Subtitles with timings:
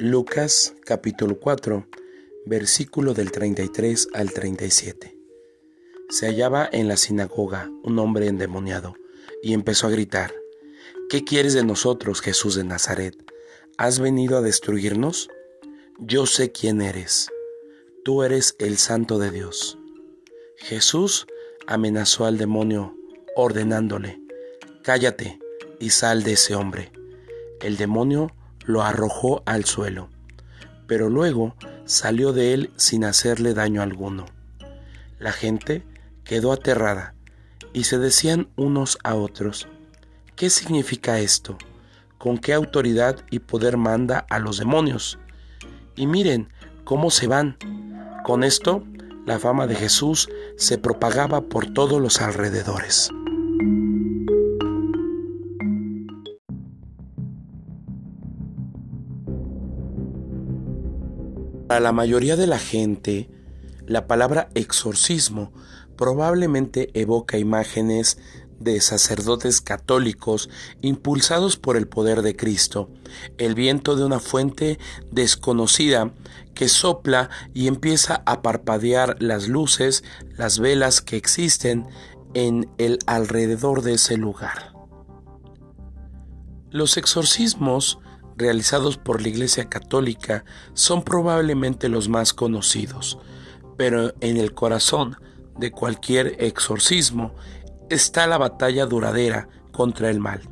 [0.00, 1.84] Lucas capítulo 4,
[2.46, 5.18] versículo del 33 al 37.
[6.08, 8.94] Se hallaba en la sinagoga un hombre endemoniado
[9.42, 10.32] y empezó a gritar,
[11.08, 13.16] ¿Qué quieres de nosotros, Jesús de Nazaret?
[13.76, 15.30] ¿Has venido a destruirnos?
[15.98, 17.28] Yo sé quién eres.
[18.04, 19.80] Tú eres el santo de Dios.
[20.58, 21.26] Jesús
[21.66, 22.94] amenazó al demonio
[23.34, 24.20] ordenándole,
[24.84, 25.40] Cállate
[25.80, 26.92] y sal de ese hombre.
[27.60, 28.30] El demonio
[28.68, 30.10] lo arrojó al suelo,
[30.86, 34.26] pero luego salió de él sin hacerle daño alguno.
[35.18, 35.86] La gente
[36.22, 37.14] quedó aterrada
[37.72, 39.68] y se decían unos a otros,
[40.36, 41.56] ¿qué significa esto?
[42.18, 45.18] ¿Con qué autoridad y poder manda a los demonios?
[45.96, 46.50] Y miren
[46.84, 47.56] cómo se van.
[48.22, 48.84] Con esto,
[49.24, 50.28] la fama de Jesús
[50.58, 53.10] se propagaba por todos los alrededores.
[61.68, 63.28] Para la mayoría de la gente,
[63.86, 65.52] la palabra exorcismo
[65.98, 68.16] probablemente evoca imágenes
[68.58, 70.48] de sacerdotes católicos
[70.80, 72.90] impulsados por el poder de Cristo,
[73.36, 74.78] el viento de una fuente
[75.12, 76.14] desconocida
[76.54, 80.04] que sopla y empieza a parpadear las luces,
[80.38, 81.86] las velas que existen
[82.32, 84.72] en el alrededor de ese lugar.
[86.70, 87.98] Los exorcismos
[88.38, 93.18] realizados por la Iglesia Católica son probablemente los más conocidos,
[93.76, 95.16] pero en el corazón
[95.58, 97.34] de cualquier exorcismo
[97.90, 100.42] está la batalla duradera contra el mal.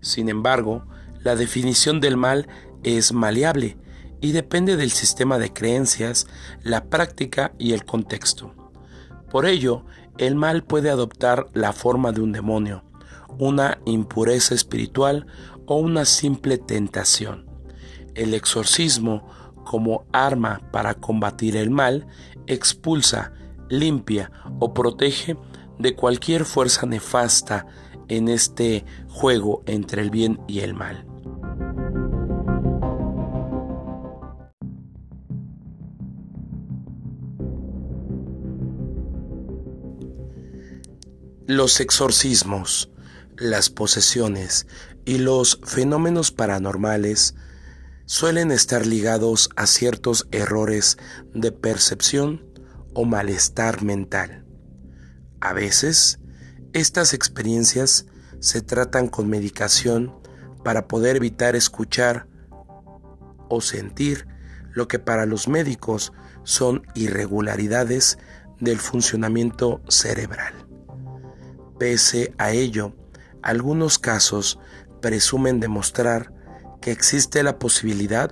[0.00, 0.84] Sin embargo,
[1.22, 2.48] la definición del mal
[2.82, 3.76] es maleable
[4.20, 6.26] y depende del sistema de creencias,
[6.62, 8.54] la práctica y el contexto.
[9.30, 9.84] Por ello,
[10.16, 12.82] el mal puede adoptar la forma de un demonio,
[13.38, 15.26] una impureza espiritual
[15.68, 17.46] o una simple tentación.
[18.14, 19.28] El exorcismo,
[19.64, 22.06] como arma para combatir el mal,
[22.46, 23.32] expulsa,
[23.68, 25.36] limpia o protege
[25.78, 27.66] de cualquier fuerza nefasta
[28.08, 31.04] en este juego entre el bien y el mal.
[41.46, 42.90] Los exorcismos,
[43.36, 44.66] las posesiones
[45.08, 47.34] y los fenómenos paranormales
[48.04, 50.98] suelen estar ligados a ciertos errores
[51.32, 52.46] de percepción
[52.92, 54.44] o malestar mental.
[55.40, 56.18] A veces,
[56.74, 58.04] estas experiencias
[58.40, 60.14] se tratan con medicación
[60.62, 62.26] para poder evitar escuchar
[63.48, 64.28] o sentir
[64.74, 66.12] lo que para los médicos
[66.44, 68.18] son irregularidades
[68.60, 70.52] del funcionamiento cerebral.
[71.78, 72.94] Pese a ello,
[73.42, 74.58] algunos casos
[75.00, 76.32] presumen demostrar
[76.80, 78.30] que existe la posibilidad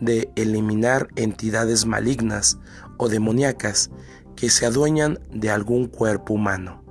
[0.00, 2.58] de eliminar entidades malignas
[2.98, 3.90] o demoníacas
[4.36, 6.82] que se adueñan de algún cuerpo humano.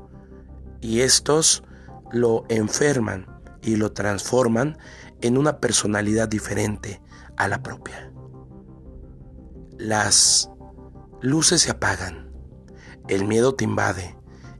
[0.82, 1.64] Y estos
[2.12, 3.28] lo enferman
[3.62, 4.78] y lo transforman
[5.22, 7.02] en una personalidad diferente
[7.38, 8.12] a la propia.
[9.78, 10.50] Las
[11.22, 12.32] luces se apagan,
[13.08, 14.16] el miedo te invade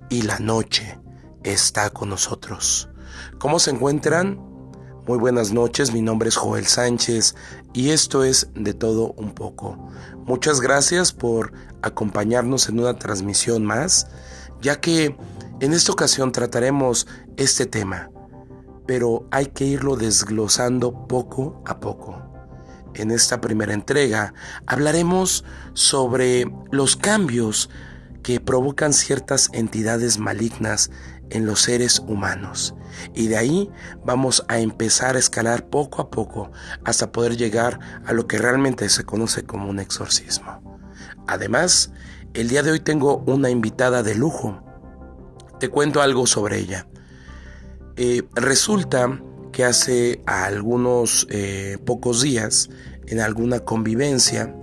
[0.10, 1.00] y la noche
[1.44, 2.90] está con nosotros.
[3.40, 4.53] ¿Cómo se encuentran?
[5.06, 7.36] Muy buenas noches, mi nombre es Joel Sánchez
[7.74, 9.78] y esto es De todo un poco.
[10.26, 14.08] Muchas gracias por acompañarnos en una transmisión más,
[14.62, 15.18] ya que
[15.60, 17.06] en esta ocasión trataremos
[17.36, 18.12] este tema,
[18.88, 22.22] pero hay que irlo desglosando poco a poco.
[22.94, 24.34] En esta primera entrega
[24.68, 25.44] hablaremos
[25.74, 27.70] sobre los cambios
[28.24, 30.92] que provocan ciertas entidades malignas
[31.34, 32.76] en los seres humanos.
[33.14, 33.70] Y de ahí
[34.06, 36.52] vamos a empezar a escalar poco a poco
[36.86, 40.80] hasta poder llegar a lo que realmente se conoce como un exorcismo.
[41.28, 41.92] Además,
[42.34, 44.64] el día de hoy tengo una invitada de lujo.
[45.60, 46.88] Te cuento algo sobre ella.
[47.96, 49.22] Eh, resulta
[49.52, 52.70] que hace algunos eh, pocos días,
[53.06, 54.56] en alguna convivencia,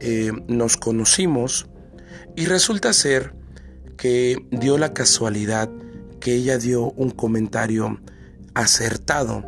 [0.00, 1.66] eh, nos conocimos
[2.36, 3.34] y resulta ser
[3.96, 5.70] que dio la casualidad
[6.24, 8.00] que ella dio un comentario
[8.54, 9.44] acertado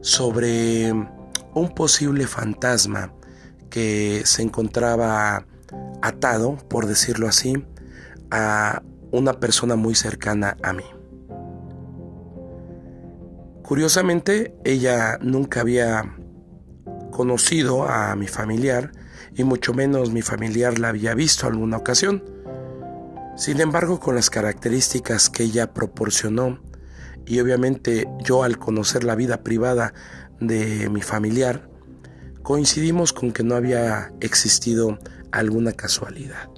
[0.00, 3.12] sobre un posible fantasma
[3.68, 5.46] que se encontraba
[6.00, 7.62] atado, por decirlo así,
[8.30, 8.82] a
[9.12, 10.84] una persona muy cercana a mí.
[13.62, 16.16] Curiosamente, ella nunca había
[17.10, 18.92] conocido a mi familiar
[19.36, 22.33] y mucho menos mi familiar la había visto alguna ocasión.
[23.36, 26.60] Sin embargo, con las características que ella proporcionó,
[27.26, 29.92] y obviamente yo al conocer la vida privada
[30.40, 31.68] de mi familiar,
[32.42, 34.98] coincidimos con que no había existido
[35.32, 36.48] alguna casualidad.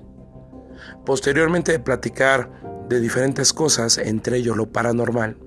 [1.07, 2.51] Posteriormente de platicar
[2.89, 5.39] de diferentes cosas, entre ellos lo paranormal,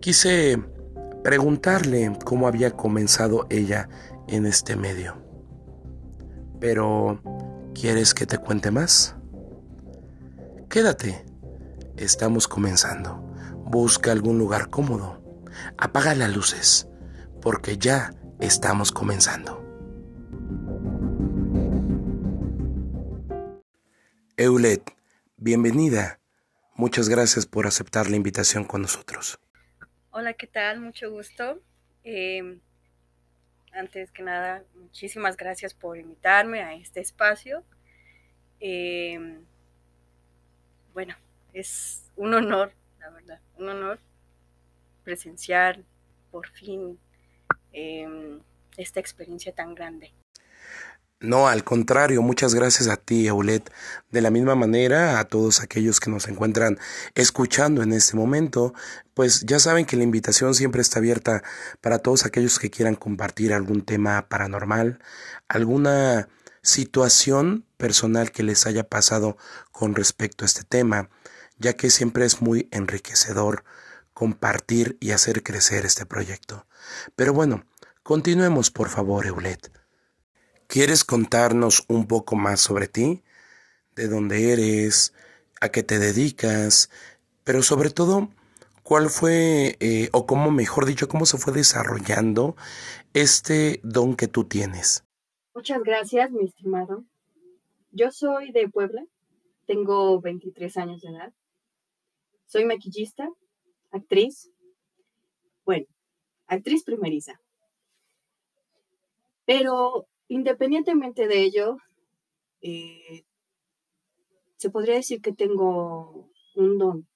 [0.00, 0.62] quise
[1.24, 3.88] preguntarle cómo había comenzado ella
[4.28, 5.16] en este medio.
[6.60, 7.20] Pero,
[7.74, 9.16] ¿quieres que te cuente más?
[10.72, 11.22] Quédate,
[11.98, 13.16] estamos comenzando.
[13.66, 15.22] Busca algún lugar cómodo.
[15.76, 16.88] Apaga las luces,
[17.42, 19.62] porque ya estamos comenzando.
[24.38, 24.82] Eulet,
[25.36, 26.20] bienvenida.
[26.74, 29.38] Muchas gracias por aceptar la invitación con nosotros.
[30.10, 30.80] Hola, ¿qué tal?
[30.80, 31.60] Mucho gusto.
[32.02, 32.60] Em,
[33.74, 37.62] antes que nada, muchísimas gracias por invitarme a este espacio.
[38.58, 39.44] Em,
[40.94, 41.14] bueno,
[41.52, 43.98] es un honor, la verdad, un honor
[45.04, 45.82] presenciar
[46.30, 46.98] por fin
[47.72, 48.40] em,
[48.76, 50.12] esta experiencia tan grande.
[51.22, 53.70] No, al contrario, muchas gracias a ti, Eulet.
[54.10, 56.80] De la misma manera, a todos aquellos que nos encuentran
[57.14, 58.74] escuchando en este momento,
[59.14, 61.44] pues ya saben que la invitación siempre está abierta
[61.80, 64.98] para todos aquellos que quieran compartir algún tema paranormal,
[65.46, 66.28] alguna
[66.62, 69.36] situación personal que les haya pasado
[69.72, 71.10] con respecto a este tema,
[71.58, 73.64] ya que siempre es muy enriquecedor
[74.14, 76.66] compartir y hacer crecer este proyecto.
[77.16, 77.64] Pero bueno,
[78.02, 79.70] continuemos por favor, Eulet.
[80.66, 83.22] ¿Quieres contarnos un poco más sobre ti?
[83.94, 85.12] ¿De dónde eres?
[85.60, 86.88] ¿A qué te dedicas?
[87.44, 88.30] Pero sobre todo,
[88.82, 92.56] ¿cuál fue, eh, o cómo, mejor dicho, cómo se fue desarrollando
[93.12, 95.04] este don que tú tienes?
[95.54, 97.04] Muchas gracias, mi estimado.
[97.90, 99.04] Yo soy de Puebla,
[99.66, 101.32] tengo 23 años de edad.
[102.46, 103.28] Soy maquillista,
[103.90, 104.50] actriz,
[105.64, 105.86] bueno,
[106.46, 107.40] actriz primeriza.
[109.44, 111.76] Pero Independientemente de ello,
[112.62, 113.22] eh,
[114.56, 117.06] se podría decir que tengo un don,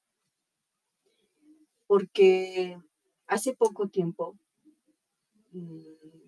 [1.87, 2.77] porque
[3.27, 4.37] hace poco tiempo,
[5.53, 6.26] mm,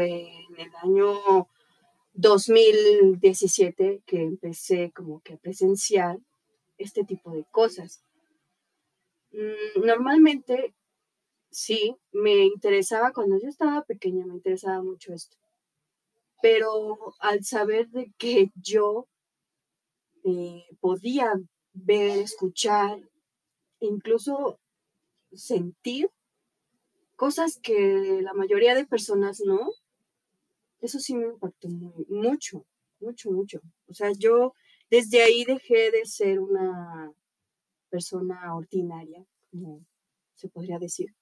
[0.00, 1.48] en el año
[2.14, 6.18] 2017 que empecé como que a presenciar
[6.78, 8.02] este tipo de cosas.
[9.32, 10.74] Mm, normalmente,
[11.50, 15.36] sí, me interesaba, cuando yo estaba pequeña, me interesaba mucho esto
[16.40, 19.08] pero al saber de que yo
[20.24, 21.32] eh, podía
[21.72, 23.00] ver, escuchar,
[23.80, 24.58] incluso
[25.32, 26.10] sentir
[27.16, 29.70] cosas que la mayoría de personas no,
[30.80, 32.64] eso sí me impactó mucho,
[33.00, 33.60] mucho, mucho.
[33.86, 34.54] O sea, yo
[34.90, 37.12] desde ahí dejé de ser una
[37.90, 39.84] persona ordinaria, como
[40.34, 41.14] se podría decir.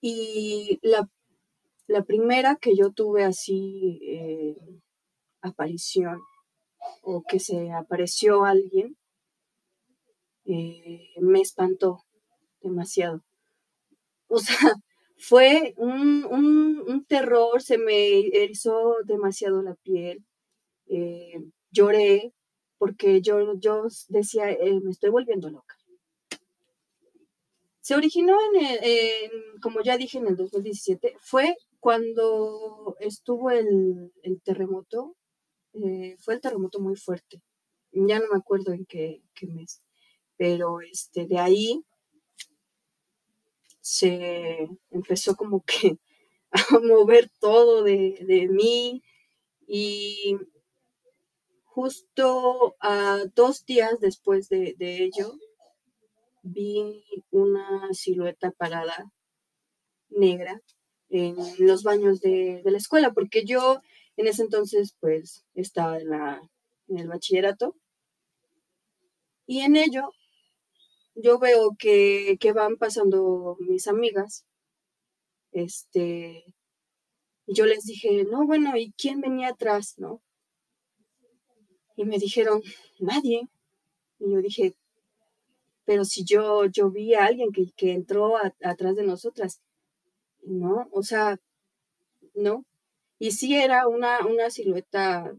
[0.00, 1.08] Y la
[1.86, 4.56] la primera que yo tuve así eh,
[5.40, 6.20] aparición
[7.02, 8.96] o que se apareció alguien,
[10.44, 12.04] eh, me espantó
[12.62, 13.22] demasiado.
[14.28, 14.56] O sea,
[15.22, 20.24] fue un, terror, se me erizó demasiado la piel,
[20.88, 21.40] eh,
[21.70, 22.32] lloré
[22.76, 24.46] porque yo, yo decía,
[24.82, 25.76] me estoy volviendo loca.
[27.80, 34.10] Se originó en, como ya dije, en el 2017, fue cuando estuvo el,
[34.42, 35.16] terremoto,
[35.74, 37.40] eh, fue el terremoto muy fuerte.
[37.92, 39.82] Ya no me acuerdo en qué, mes,
[40.36, 41.84] pero este, de ahí
[43.82, 45.98] se empezó como que
[46.52, 49.02] a mover todo de, mí
[49.66, 50.38] y
[51.64, 55.34] justo a dos días después de, de, ello
[56.42, 59.12] vi una silueta parada
[60.10, 60.62] negra
[61.12, 63.80] en los baños de, la escuela, porque yo
[64.16, 66.40] en ese entonces pues estaba en, la,
[66.88, 67.76] en el bachillerato.
[69.46, 70.12] Y en ello
[71.14, 74.46] yo veo que, que van pasando mis amigas,
[75.52, 76.44] este,
[77.46, 80.22] y yo les dije, no, bueno, ¿y quién venía atrás, no?
[81.96, 82.62] Y me dijeron,
[82.98, 83.48] nadie.
[84.18, 84.74] Y yo dije,
[85.84, 89.60] pero si yo, yo vi a alguien que, que entró atrás de nosotras.
[90.42, 90.88] ¿no?
[90.92, 91.38] O sea,
[92.34, 92.64] ¿no?
[93.18, 95.32] Y sí era una, una silueta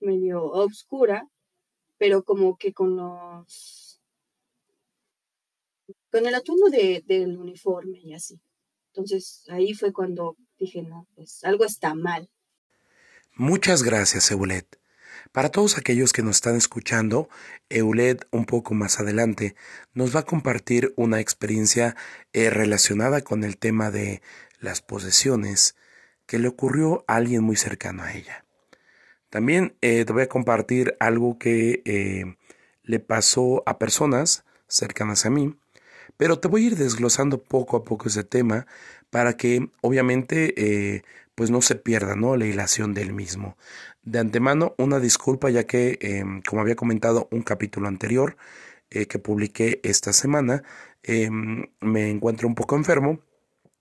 [0.00, 1.28] medio oscura,
[1.98, 3.81] pero como que con los...
[6.10, 8.40] con el atuendo del uniforme y así.
[8.88, 12.28] Entonces ahí fue cuando dije, no, pues algo está mal.
[13.34, 14.78] Muchas gracias, Eulet.
[15.32, 17.28] Para todos aquellos que nos están escuchando,
[17.70, 19.54] Eulet un poco más adelante
[19.94, 21.96] nos va a compartir una experiencia
[22.34, 24.20] eh, relacionada con el tema de
[24.60, 25.74] las posesiones,
[26.26, 28.44] que le ocurrió a alguien muy cercano a ella.
[29.30, 32.36] También eh, te voy a compartir algo que eh,
[32.82, 35.56] le pasó a personas cercanas a mí,
[36.22, 38.68] pero te voy a ir desglosando poco a poco ese tema
[39.10, 41.02] para que obviamente eh,
[41.34, 42.36] pues no se pierda ¿no?
[42.36, 43.56] la hilación del mismo.
[44.04, 48.36] De antemano, una disculpa ya que, em, como había comentado un capítulo anterior
[48.88, 50.62] que publiqué esta semana,
[51.02, 53.18] em, me encuentro un poco enfermo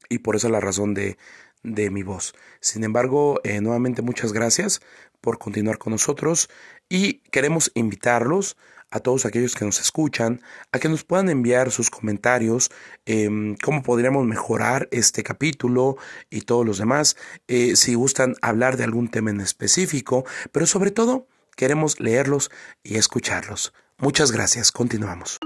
[0.09, 1.17] y por eso la razón de,
[1.61, 2.33] de mi voz.
[2.59, 4.81] Sin embargo, nuevamente muchas gracias
[5.21, 6.49] por continuar con nosotros
[6.89, 8.57] y queremos invitarlos
[8.91, 12.69] a todos aquellos que nos escuchan a que nos puedan enviar sus comentarios,
[13.05, 15.97] em, cómo podríamos mejorar este capítulo
[16.29, 17.17] y todos los demás,
[17.47, 22.51] eh, si gustan hablar de algún tema en específico, pero sobre todo queremos leerlos
[22.83, 23.73] y escucharlos.
[23.97, 25.39] Muchas gracias, continuamos.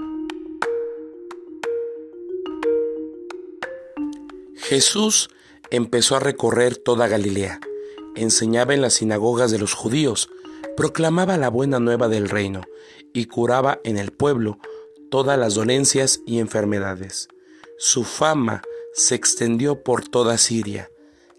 [4.56, 5.30] Jesús
[5.70, 7.60] empezó a recorrer toda Galilea
[8.16, 10.30] enseñaba en las sinagogas de los judíos,
[10.76, 12.62] proclamaba la buena nueva del reino
[13.16, 14.58] y curaba en el pueblo
[15.10, 17.28] todas las dolencias y enfermedades.
[17.78, 18.60] Su fama
[18.92, 20.90] se extendió por toda Siria.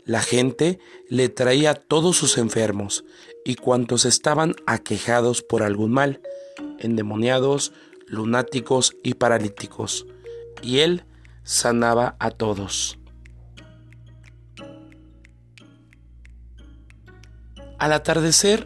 [0.04, 3.06] La gente le traía todos sus enfermos
[3.46, 6.20] y cuantos estaban aquejados por algún mal,
[6.80, 7.74] endemoniados,
[8.08, 10.08] lunáticos y paralíticos,
[10.64, 11.06] y él
[11.44, 12.98] sanaba a todos.
[17.78, 18.66] Al atardecer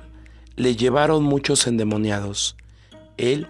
[0.56, 2.56] le llevaron muchos endemoniados.
[3.22, 3.48] Él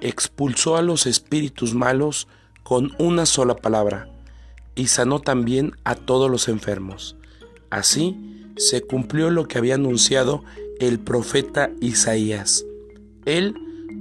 [0.00, 2.26] expulsó a los espíritus malos
[2.62, 4.08] con una sola palabra
[4.74, 7.16] y sanó también a todos los enfermos.
[7.68, 8.16] Así
[8.56, 10.42] se cumplió lo que había anunciado
[10.78, 12.64] el profeta Isaías.
[13.26, 13.54] Él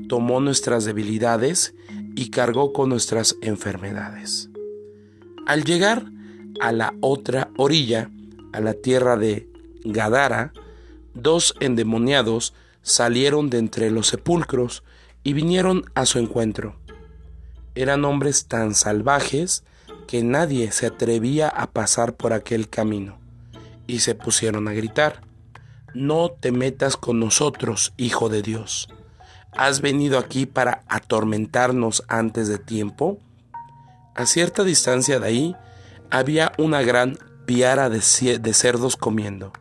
[0.07, 1.75] tomó nuestras debilidades
[2.15, 4.49] y cargó con nuestras enfermedades.
[5.45, 6.05] Al llegar
[6.61, 8.09] a la otra orilla,
[8.53, 9.49] a la tierra de
[9.83, 10.53] Gadara,
[11.13, 14.83] dos endemoniados salieron de entre los sepulcros
[15.29, 16.75] y vinieron a su encuentro.
[17.75, 19.63] Eran hombres tan salvajes
[20.07, 23.19] que nadie se atrevía a pasar por aquel camino,
[23.85, 25.21] y se pusieron a gritar,
[25.93, 28.89] No te metas con nosotros, Hijo de Dios.
[29.51, 33.19] ¿Has venido aquí para atormentarnos antes de tiempo?
[34.15, 35.55] A cierta distancia de ahí
[36.09, 39.53] había una gran piara de, cerdos comiendo.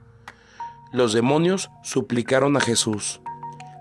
[0.94, 3.20] Los demonios suplicaron a Jesús,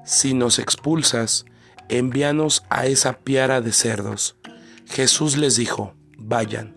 [0.04, 1.46] si nos expulsas,
[1.90, 4.36] envíanos a esa piara de cerdos.
[4.88, 6.76] Jesús les dijo, vayan.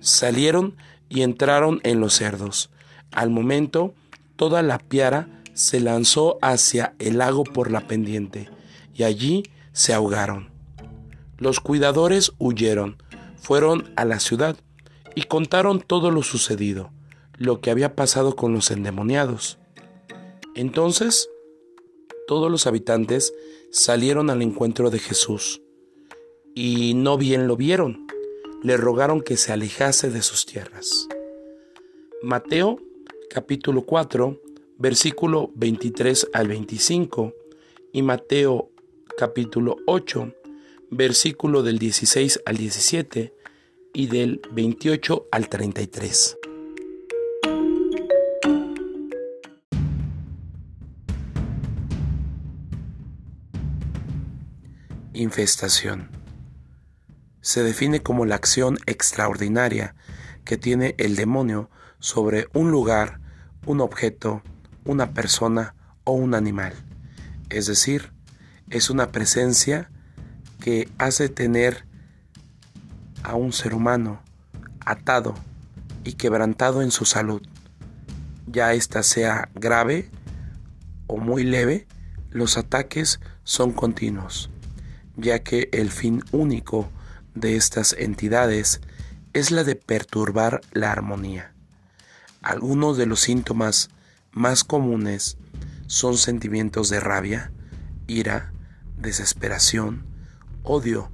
[0.00, 0.76] Salieron
[1.08, 2.70] y entraron en los cerdos.
[3.12, 3.94] Al momento,
[4.36, 8.50] toda la piara se lanzó hacia el lago por la pendiente,
[8.94, 10.50] y allí se ahogaron.
[11.38, 13.02] Los cuidadores huyeron,
[13.36, 14.56] fueron a la ciudad
[15.14, 16.90] y contaron todo lo sucedido,
[17.36, 19.58] lo que había pasado con los endemoniados.
[20.54, 21.28] Entonces,
[22.26, 23.32] todos los habitantes
[23.70, 25.62] salieron al encuentro de Jesús,
[26.54, 28.06] y no bien lo vieron,
[28.62, 31.08] le rogaron que se alejase de sus tierras.
[32.22, 32.80] Mateo
[33.30, 34.40] capítulo 4,
[34.78, 37.34] versículo 23 al 25,
[37.92, 38.70] y Mateo
[39.18, 40.32] capítulo 8,
[40.90, 43.34] versículo del 16 al 17
[43.92, 46.38] y del 28 al 33.
[55.16, 56.10] Infestación.
[57.40, 59.94] Se define como la acción extraordinaria
[60.44, 61.70] que tiene el demonio
[62.00, 63.18] sobre un lugar,
[63.64, 64.42] un objeto,
[64.84, 66.74] una persona o un animal.
[67.48, 68.12] Es decir,
[68.68, 69.90] es una presencia
[70.60, 71.86] que hace tener
[73.22, 74.20] a un ser humano
[74.84, 75.34] atado
[76.04, 77.40] y quebrantado en su salud.
[78.46, 80.10] Ya ésta sea grave
[81.06, 81.86] o muy leve,
[82.28, 84.50] los ataques son continuos
[85.16, 86.90] ya que el fin único
[87.34, 88.80] de estas entidades
[89.32, 91.52] es la de perturbar la armonía.
[92.42, 93.90] Algunos de los síntomas
[94.32, 95.36] más comunes
[95.86, 97.52] son sentimientos de rabia,
[98.06, 98.52] ira,
[98.96, 100.06] desesperación,
[100.62, 101.10] odio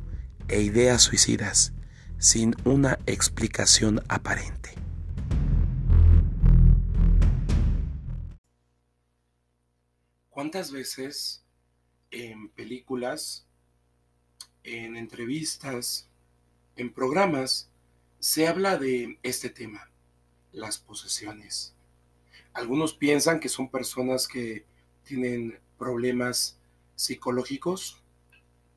[0.48, 1.72] e ideas suicidas,
[2.18, 4.74] sin una explicación aparente.
[10.28, 11.44] ¿Cuántas veces
[12.10, 13.46] en películas
[14.64, 16.08] en entrevistas,
[16.76, 17.70] en programas,
[18.18, 19.90] se habla de este tema,
[20.52, 21.74] las posesiones.
[22.52, 24.64] Algunos piensan que son personas que
[25.04, 26.58] tienen problemas
[26.94, 28.02] psicológicos,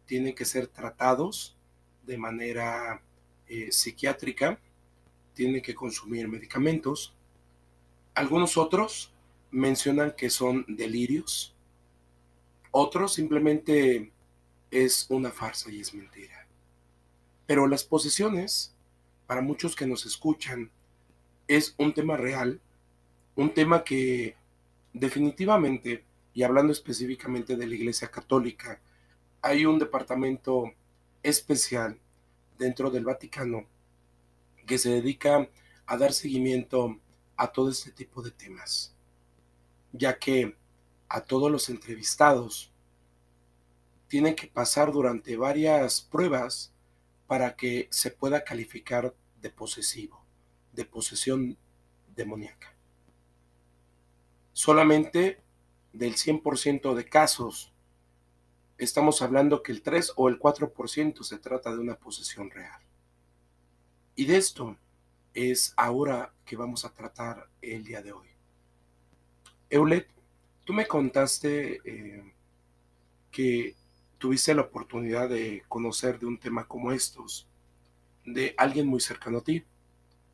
[0.06, 1.56] tienen que ser tratados
[2.06, 3.02] de manera
[3.48, 4.60] eh, psiquiátrica,
[5.34, 7.16] tienen que consumir medicamentos,
[8.16, 9.12] Algunos otros
[9.52, 11.54] mencionan que son delirios,
[12.72, 14.14] otros simplemente
[14.72, 16.48] es una farsa y es mentira.
[17.46, 18.74] Pero las posesiones,
[19.28, 20.72] para muchos que nos escuchan,
[21.48, 22.60] es un tema real,
[23.36, 24.36] un tema que
[24.94, 26.04] definitivamente,
[26.34, 28.80] y hablando específicamente de la Iglesia Católica,
[29.42, 30.74] hay un departamento
[31.22, 32.00] especial
[32.58, 33.66] dentro del Vaticano
[34.66, 35.48] que se dedica
[35.86, 37.00] a dar seguimiento
[37.38, 38.96] a todo este tipo de temas,
[39.92, 40.56] ya que
[41.10, 42.72] a todos los entrevistados
[44.16, 46.72] tienen que pasar durante varias pruebas
[47.28, 50.24] para que se pueda calificar de posesivo,
[50.72, 51.58] de posesión
[52.16, 52.74] demoníaca.
[54.54, 55.42] Solamente
[55.92, 57.74] del 100% de casos
[58.78, 62.80] estamos hablando que el 3 o el 4% se trata de una posesión real.
[64.16, 64.78] Y de esto
[65.34, 68.30] es ahora que vamos a tratar el día de hoy.
[69.70, 70.08] Eulet,
[70.64, 72.34] tú me contaste eh,
[73.30, 73.76] que
[74.18, 77.48] tuviste la oportunidad de conocer de un tema como estos,
[78.26, 79.64] de alguien muy cercano a ti.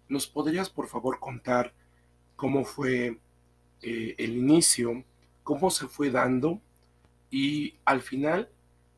[0.08, 1.74] ¿Nos podrías por favor contar
[2.36, 3.20] cómo fue
[3.82, 5.04] eh, el inicio,
[5.44, 6.62] cómo se fue dando
[7.30, 8.50] y al final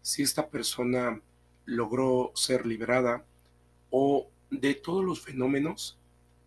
[0.01, 1.21] si esta persona
[1.65, 3.25] logró ser liberada
[3.89, 5.97] o de todos los fenómenos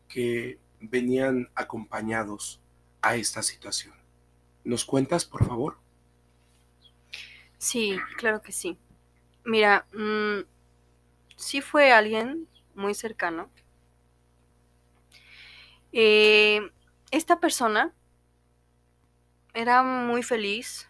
[0.08, 2.60] que venían acompañados
[3.02, 3.94] a esta situación.
[4.64, 5.78] ¿Nos cuentas, por favor?
[7.58, 8.78] Sí, claro que sí.
[9.44, 10.46] Mira, mm,
[11.36, 13.50] sí fue alguien muy cercano.
[15.92, 16.60] Eh,
[17.10, 17.94] esta persona
[19.54, 20.88] era muy feliz,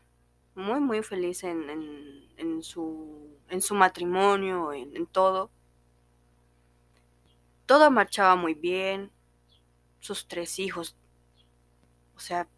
[0.54, 5.50] muy, muy feliz en, su, en su matrimonio, en, todo.
[7.66, 9.12] Todo marchaba muy bien,
[10.00, 10.96] sus tres hijos,
[12.16, 12.48] o sea,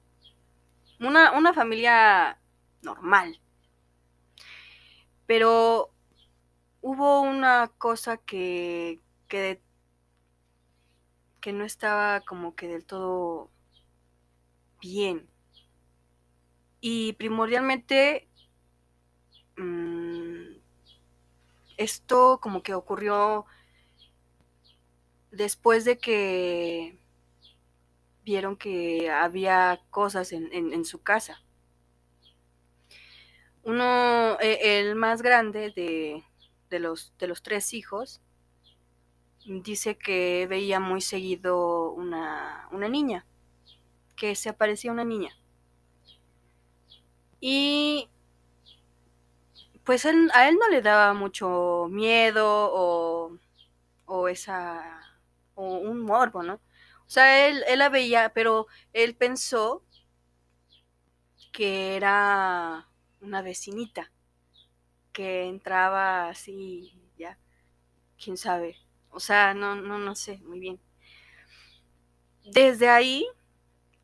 [1.00, 2.38] una, una familia
[2.82, 3.40] normal.
[5.28, 5.90] Pero
[6.80, 9.60] hubo una cosa que, que,
[11.52, 13.50] no estaba como que del todo
[14.80, 15.28] bien.
[16.80, 18.26] Y primordialmente
[19.58, 20.56] mm,
[21.76, 23.44] esto como que ocurrió
[25.30, 26.98] después de que
[28.24, 31.42] vieron que había cosas en su casa
[33.68, 35.70] uno, e, el más grande
[36.70, 38.22] de, los, de los tres hijos,
[39.44, 43.26] dice que veía muy seguido una, niña,
[44.16, 45.36] que se aparecía una niña.
[47.40, 48.08] Y
[49.84, 53.38] pues a él no le daba mucho miedo o,
[54.06, 54.98] o esa,
[55.54, 56.54] o un morbo, ¿no?
[56.54, 59.82] O sea, él, él la veía, pero él pensó
[61.52, 62.87] que era
[63.20, 64.10] una vecinita
[65.12, 67.38] que entraba así, ya,
[68.22, 68.76] quién sabe.
[69.10, 70.80] O sea, no, no, no sé, muy bien.
[72.44, 73.26] Desde ahí,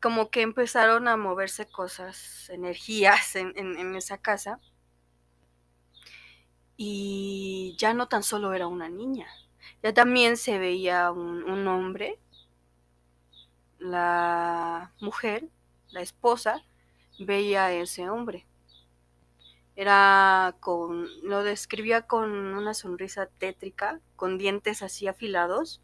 [0.01, 4.59] como que empezaron a moverse cosas, energías en, en, esa casa.
[6.77, 9.27] Y ya no tan solo era una niña,
[9.81, 12.19] ya también se veía un, un hombre,
[13.79, 15.47] la mujer,
[15.91, 16.65] la esposa,
[17.17, 18.45] veía a ese hombre
[19.75, 25.81] era con, lo describía con una sonrisa tétrica, con dientes así afilados,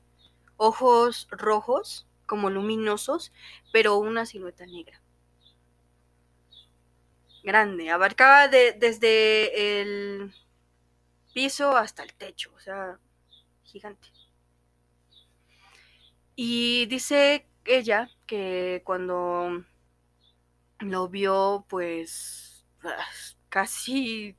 [0.58, 3.34] ojos rojos, como luminosos,
[3.74, 5.02] pero una silueta negra.
[7.44, 10.34] Grande, abarcaba desde el
[11.34, 13.00] piso hasta el techo, o sea,
[13.64, 14.08] gigante.
[16.36, 19.66] Y dice ella que cuando
[20.80, 22.66] lo vio, pues
[23.52, 24.36] casi,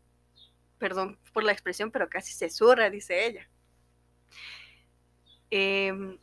[0.79, 3.48] perdón por la expresión, pero casi se zurra, dice ella.
[5.51, 6.18] Em,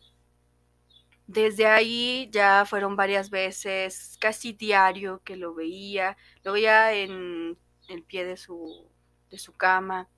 [1.28, 7.58] desde ahí ya fueron varias veces, casi diario que lo veía, lo veía en
[7.90, 8.90] el pie de su,
[9.30, 10.10] de su cama.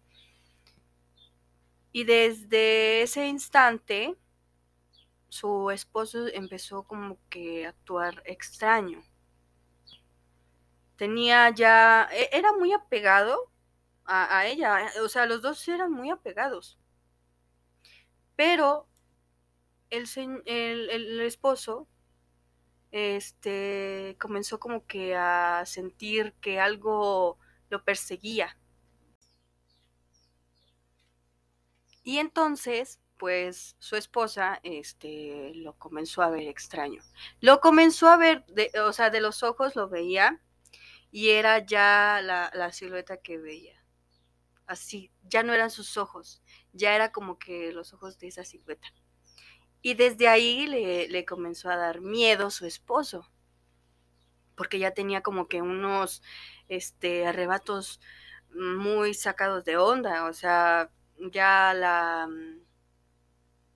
[1.91, 4.15] Y desde ese instante,
[5.27, 9.03] su esposo empezó como que a actuar extraño
[11.01, 13.51] tenía ya, e, era muy apegado
[14.05, 16.77] a, ella, o sea, los dos eran muy apegados.
[18.35, 18.87] Pero
[19.89, 20.05] el,
[20.45, 21.87] el, esposo
[22.91, 28.55] este, comenzó como que a sentir que algo lo perseguía.
[32.03, 37.01] Y entonces, pues su esposa este, lo comenzó a ver extraño.
[37.39, 40.39] Lo comenzó a ver, de, o sea, de los ojos lo veía
[41.11, 43.83] y era ya la, silueta que veía.
[44.65, 48.87] Así, ya no eran sus ojos, ya era como que los ojos de esa silueta.
[49.81, 53.29] Y desde ahí le, comenzó a dar miedo su esposo,
[54.55, 56.23] porque ya tenía como que unos
[56.69, 57.99] este, arrebatos
[58.53, 60.91] muy sacados de onda, o sea,
[61.31, 62.61] ya la mm,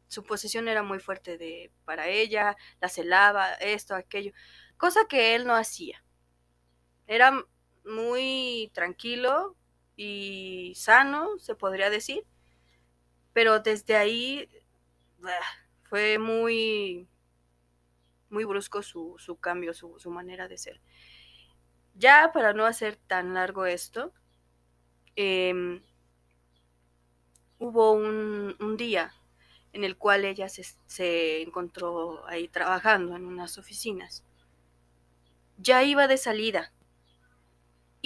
[0.07, 4.31] su posición era muy fuerte de para ella, la celaba, esto, aquello,
[4.77, 6.04] cosa que él no hacía.
[7.07, 7.45] Era
[7.85, 9.55] muy tranquilo
[9.95, 12.25] y sano, se podría decir,
[13.33, 14.49] pero desde ahí
[15.83, 17.07] fue muy
[18.29, 20.81] muy brusco su, su cambio, su, su, manera de ser.
[21.93, 24.11] Ya para no hacer tan largo esto,
[25.15, 25.81] eh,
[27.59, 29.13] hubo un, un, día
[29.71, 34.25] en el cual ella se, se encontró ahí trabajando en unas oficinas.
[35.57, 36.73] Ya iba de salida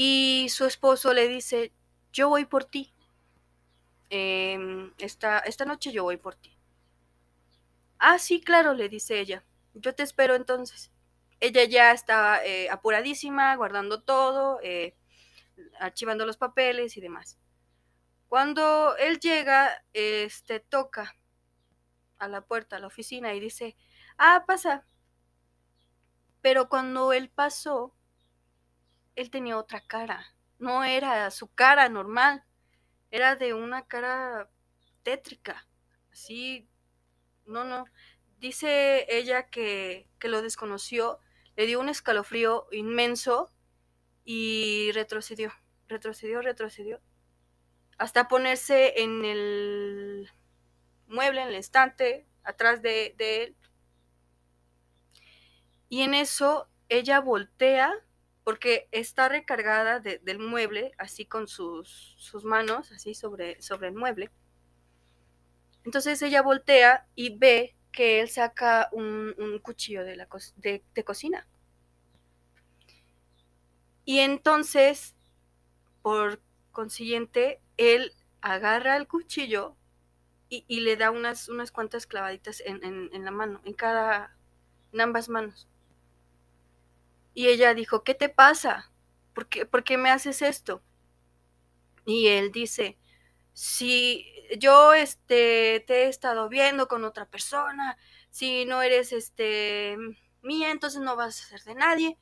[0.02, 1.74] y su esposo le dice,
[2.14, 2.94] yo voy por ti.
[4.10, 4.58] Eh,
[4.98, 6.58] esta, esta noche yo voy por ti.
[7.98, 9.44] Ah, sí, claro, le dice ella.
[9.74, 10.90] Yo te espero entonces.
[11.42, 14.96] Ella ya estaba eh, apuradísima, guardando todo, eh,
[15.82, 17.38] archivando los papeles y demás.
[18.30, 21.18] Cuando él llega, este toca
[22.20, 23.76] a la puerta, a la oficina y dice,
[24.18, 24.86] ah, pasa.
[26.40, 27.94] Pero cuando él pasó,
[29.22, 30.34] él tenía otra cara.
[30.58, 32.44] No era su cara normal,
[33.12, 34.50] era de una cara
[35.04, 35.68] tétrica.
[36.12, 36.70] Así,
[37.46, 37.86] no, no.
[38.38, 41.20] Dice ella que, que lo desconoció,
[41.56, 43.52] le dio un escalofrío inmenso
[44.24, 45.52] y retrocedió,
[45.88, 47.02] retrocedió, retrocedió
[47.98, 50.32] hasta ponerse en el
[51.08, 53.58] mueble, en el estante, atrás de, de él.
[55.90, 57.94] Y en eso ella voltea
[58.50, 63.94] porque está recargada de, del mueble, así con sus, sus manos, así sobre, sobre, el
[63.94, 64.32] mueble.
[65.86, 71.48] Entonces ella voltea y ve que él saca un, un cuchillo de, la de, cocina.
[74.04, 75.14] Y entonces,
[76.02, 79.76] por consiguiente, él agarra el cuchillo
[80.50, 84.36] y, y le da unas, unas cuantas clavaditas en, en, en, la mano, en cada,
[84.92, 85.68] en ambas manos.
[87.40, 88.92] Y ella dijo, ¿qué te pasa?
[89.34, 90.84] ¿Por qué, ¿Por qué me haces esto?
[92.06, 92.98] Y él dice,
[93.54, 94.26] si
[94.58, 97.98] yo este, te he estado viendo con otra persona,
[98.30, 99.96] si no eres este,
[100.42, 102.18] mía, entonces no vas a ser de nadie.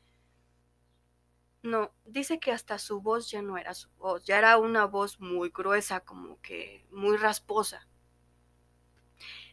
[1.63, 5.19] No, dice que hasta su voz ya no era su voz, ya era una voz
[5.19, 7.87] muy gruesa, como que muy rasposa.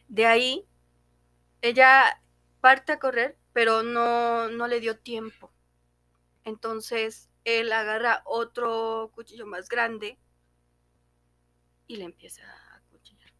[0.09, 0.67] De ahí,
[1.63, 2.21] ella
[2.61, 5.54] parte a correr, pero no, no le dio tiempo.
[6.45, 10.19] Entonces, él agarra otro cuchillo más grande
[11.87, 13.31] y le empieza a cuchillar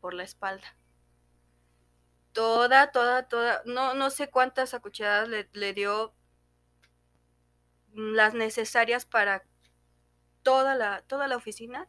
[0.00, 0.76] por la espalda.
[2.32, 6.14] Toda, toda, toda, no, no sé cuántas acuchilladas le, dio
[7.94, 9.46] las necesarias para
[10.42, 11.88] toda la, toda la oficina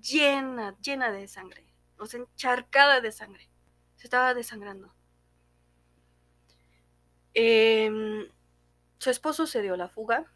[0.00, 1.66] llena, llena de sangre,
[1.98, 3.50] o sea, encharcada de sangre.
[3.96, 4.94] Se estaba desangrando.
[7.34, 8.30] Eh,
[8.98, 10.32] su esposo se dio la fuga.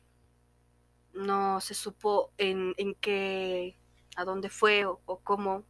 [1.12, 3.76] No se supo en, en qué,
[4.16, 5.64] a dónde fue o, cómo.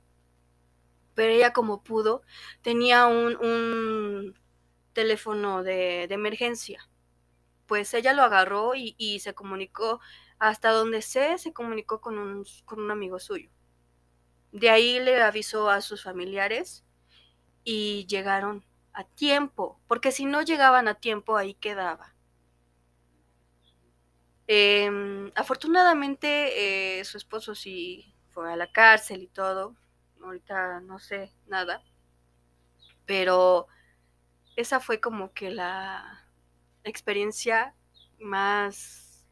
[1.15, 2.23] Pero ella como pudo,
[2.63, 4.35] tenía un, un
[4.95, 6.89] teléfono de, de emergencia
[7.73, 9.99] pues ella lo agarró y, y, se comunicó,
[10.39, 13.51] hasta donde sé, se comunicó con un, con un amigo suyo.
[14.53, 16.85] De ahí le avisó a sus familiares
[17.65, 22.15] y llegaron a tiempo, porque si no llegaban a tiempo, ahí quedaba.
[24.55, 29.75] Eh, afortunadamente, eh, su esposo sí fue a la cárcel y todo.
[30.23, 31.83] Ahorita no sé nada.
[33.07, 33.67] Pero
[34.55, 36.29] esa fue como que la,
[36.85, 37.75] experiencia
[38.21, 39.25] más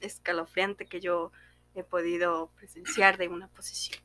[0.00, 1.30] escalofriante que yo
[1.76, 4.02] he podido presenciar de una posición.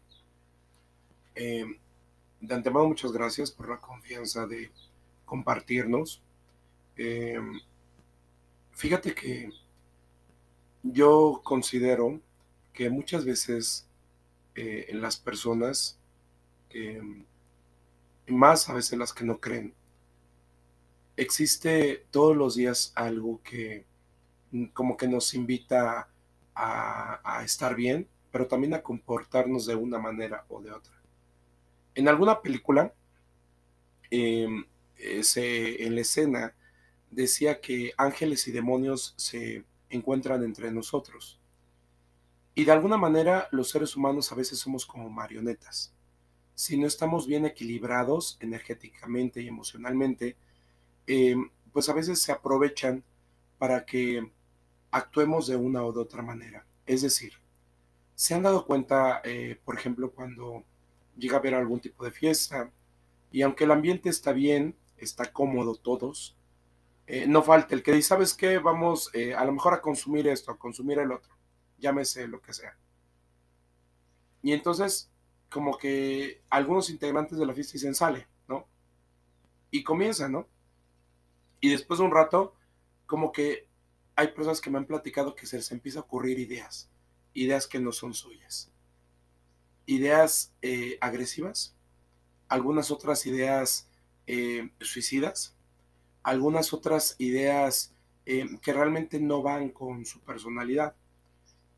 [1.34, 1.66] Eh,
[2.40, 4.72] de antemano, muchas gracias por la confianza de
[5.26, 6.22] compartirnos.
[6.98, 7.40] Eh,
[8.74, 9.50] fíjate que
[10.84, 12.20] yo considero
[12.74, 13.88] que muchas veces
[14.56, 15.98] eh, en las personas,
[16.72, 17.02] eh,
[18.28, 19.74] más a veces las que no creen,
[21.18, 23.86] existe todos los días algo que
[24.52, 26.10] mm, como que nos invita
[26.56, 30.94] a, estar bien, pero también a comportarnos de una manera o de otra.
[31.96, 32.94] En alguna película,
[34.12, 34.66] em,
[34.98, 36.54] en la escena,
[37.10, 41.40] decía que ángeles y demonios se encuentran entre nosotros.
[42.54, 45.94] Y de alguna manera los seres humanos a veces somos como marionetas.
[46.54, 50.36] Si no estamos bien equilibrados energéticamente y emocionalmente,
[51.08, 53.04] em, pues a veces se aprovechan
[53.58, 54.32] para que
[54.92, 56.66] actuemos de una o de otra manera.
[56.86, 57.34] Es decir,
[58.16, 60.64] se han dado cuenta, eh, por ejemplo, cuando
[61.18, 62.72] llega a haber algún tipo de fiesta
[63.32, 66.38] y aunque el ambiente está bien, está cómodo todos,
[67.14, 68.58] eh, no falta el que dice, ¿sabes qué?
[68.58, 71.36] Vamos eh, a lo mejor a consumir esto, a consumir el otro,
[71.78, 72.78] llámese lo que sea.
[74.42, 75.12] Y entonces,
[75.50, 78.66] como que algunos integrantes de la fiesta dicen, sale, ¿no?
[79.72, 80.48] Y comienza, ¿no?
[81.60, 82.56] Y después de un rato,
[83.08, 83.68] como que
[84.16, 86.90] hay personas que me han platicado que se les empieza a ocurrir ideas,
[87.34, 88.72] ideas que no son suyas.
[89.86, 91.76] Ideas eh, agresivas,
[92.48, 93.90] algunas otras ideas
[94.80, 95.58] suicidas,
[96.24, 97.94] algunas otras ideas
[98.26, 100.96] eh, que realmente no van con su personalidad,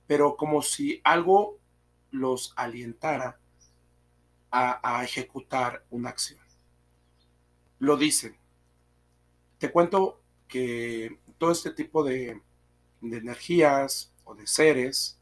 [0.07, 1.57] pero como si algo
[2.11, 3.39] los alientara
[4.51, 6.39] a, ejecutar una acción.
[7.79, 8.37] Lo dicen.
[9.57, 12.39] Te cuento que todo este tipo de,
[13.01, 15.19] energías o de seres,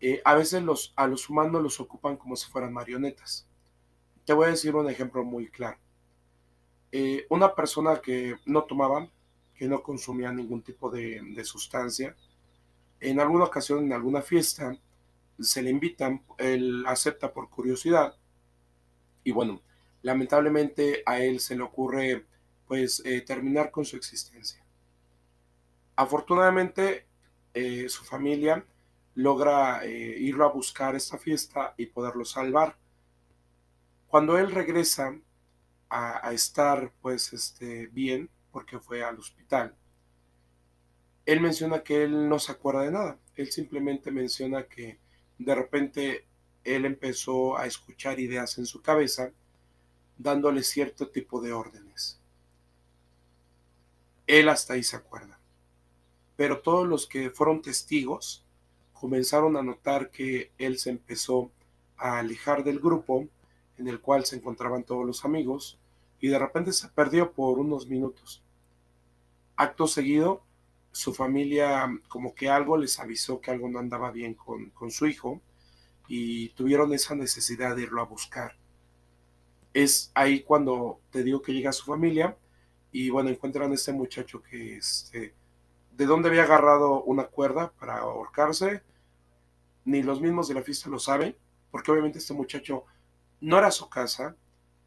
[0.00, 3.48] eh, a veces los, a los humanos los ocupan como si fueran marionetas.
[4.24, 5.78] Te voy a decir un ejemplo muy claro.
[6.98, 9.06] Eh, una persona que no tomaba,
[9.54, 12.16] que no consumía ningún tipo de, sustancia,
[13.00, 14.74] en alguna ocasión, en alguna fiesta,
[15.38, 18.16] se le invitan, él acepta por curiosidad
[19.24, 19.60] y bueno,
[20.00, 22.24] lamentablemente a él se le ocurre
[22.66, 24.64] pues eh, terminar con su existencia.
[25.96, 27.04] Afortunadamente
[27.52, 28.64] eh, su familia
[29.16, 32.78] logra irlo a buscar esta fiesta y poderlo salvar.
[34.08, 35.14] Cuando él regresa
[35.88, 39.74] a, estar pues este, bien porque fue al hospital.
[41.24, 43.18] Él menciona que él no se acuerda de nada.
[43.34, 44.98] Él simplemente menciona que
[45.38, 46.26] de repente
[46.64, 49.32] él empezó a escuchar ideas en su cabeza,
[50.18, 52.20] dándole cierto tipo de órdenes.
[54.26, 55.38] Él hasta ahí se acuerda.
[56.36, 58.44] Pero todos los que fueron testigos
[58.92, 61.50] comenzaron a notar que él se empezó
[61.96, 63.28] a alejar del grupo
[63.78, 65.78] en el cual se encontraban todos los amigos
[66.20, 68.42] y de repente se perdió por unos minutos.
[69.56, 70.42] Acto seguido,
[70.92, 75.42] su familia como que algo les avisó que algo no andaba bien con, su hijo
[76.08, 78.56] y tuvieron esa necesidad de irlo a buscar.
[79.74, 82.36] Es ahí cuando te digo que llega su familia
[82.92, 85.34] y bueno, encuentran a este muchacho que este,
[85.92, 88.82] de dónde había agarrado una cuerda para ahorcarse,
[89.84, 91.36] ni los mismos de la fiesta lo saben,
[91.70, 92.84] porque obviamente este muchacho
[93.40, 94.36] no era su casa,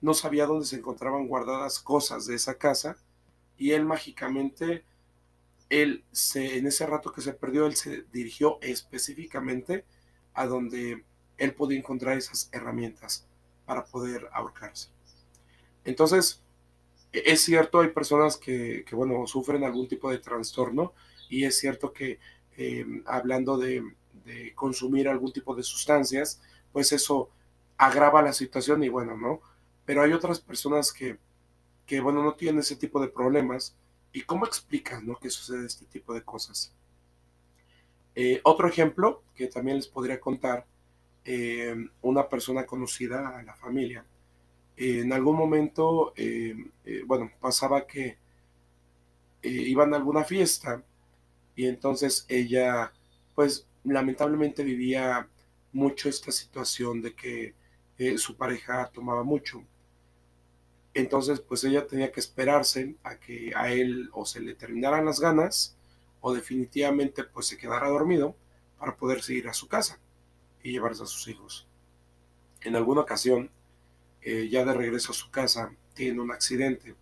[0.02, 2.98] no sabía dónde se encontraban guardadas cosas de esa casa
[3.58, 4.84] y él mágicamente,
[5.70, 9.86] él se, en ese rato que se perdió, él se dirigió específicamente
[10.34, 11.04] a donde
[11.38, 13.28] él podía encontrar esas herramientas
[13.66, 14.90] para poder ahorcarse.
[15.84, 16.42] Entonces,
[17.12, 20.94] e, es cierto, hay personas que, bueno, sufren algún tipo de trastorno
[21.30, 22.20] y es cierto que
[22.58, 23.84] eh, hablando de
[24.54, 27.30] consumir algún tipo de sustancias, pues eso
[27.80, 29.42] agrava la situación y bueno, ¿no?
[29.86, 31.18] Pero hay otras personas que,
[31.88, 33.76] que bueno, no tienen ese tipo de problemas.
[34.12, 35.15] ¿Y cómo explicas, ¿no?
[35.18, 36.74] que sucede este tipo de cosas?
[38.15, 40.65] Eh, otro ejemplo que también les podría contar,
[41.24, 44.04] eh, una persona conocida a la familia,
[44.76, 46.13] eh, en algún momento,
[47.06, 48.18] bueno, pasaba que
[49.42, 50.84] iban a alguna fiesta
[51.56, 52.92] y entonces ella,
[53.36, 55.30] pues lamentablemente vivía
[55.72, 57.54] mucho esta situación de que
[58.18, 59.64] su pareja tomaba mucho.
[60.94, 65.20] Entonces, pues ella tenía que esperarse a que a él o se le terminaran las
[65.20, 65.76] ganas
[66.22, 68.36] o definitivamente pues se quedara dormido
[68.78, 70.00] para poder seguir a su casa
[70.64, 71.68] y llevarse a sus hijos.
[72.62, 73.50] En alguna ocasión,
[74.22, 76.96] eh, ya de regreso a su casa, tiene un accidente.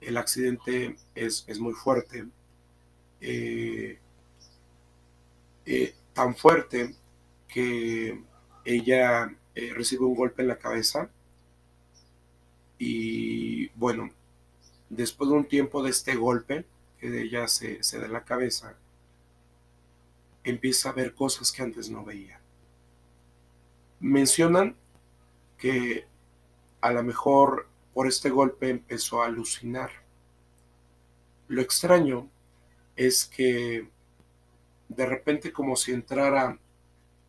[0.00, 2.26] El accidente es, muy fuerte.
[3.20, 3.98] Eh,
[5.66, 6.94] eh, tan fuerte
[7.46, 8.22] que
[8.64, 11.10] ella eh, recibe un golpe en la cabeza
[12.78, 14.10] y bueno,
[14.88, 16.64] después de un tiempo de este golpe,
[16.98, 18.74] que ella se, se da la cabeza,
[20.44, 22.40] empieza a ver cosas que antes no veía.
[24.00, 24.76] Mencionan
[25.58, 26.06] que
[26.80, 29.90] a lo mejor por este golpe empezó a alucinar.
[31.48, 32.30] Lo extraño
[32.96, 33.88] es que
[34.88, 36.58] de repente como si entrara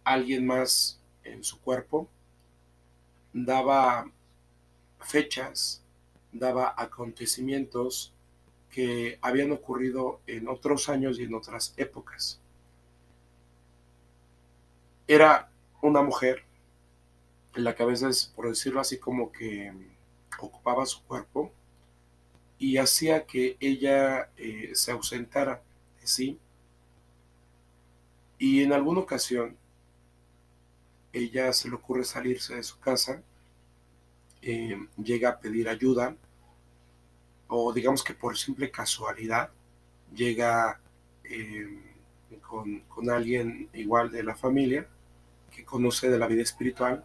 [0.06, 2.08] alguien más en su cuerpo,
[3.34, 4.10] daba
[5.00, 5.84] fechas,
[6.32, 8.14] daba acontecimientos
[8.70, 12.40] que habían ocurrido en otros años y en otras épocas.
[15.08, 16.46] Era una mujer
[17.56, 19.74] en la que a veces, por decirlo así, como que
[20.40, 21.52] ocupaba su cuerpo
[22.58, 25.62] y hacía que ella eh, se ausentara
[26.00, 26.40] de sí.
[28.38, 29.58] Y en alguna ocasión,
[31.14, 33.22] ella se le ocurre salirse de su casa,
[34.42, 36.16] eh, llega a pedir ayuda,
[37.48, 39.52] o digamos que por simple casualidad,
[40.14, 40.80] llega
[41.24, 41.80] eh,
[42.42, 44.88] con, con alguien igual de la familia,
[45.52, 47.04] que conoce de la vida espiritual,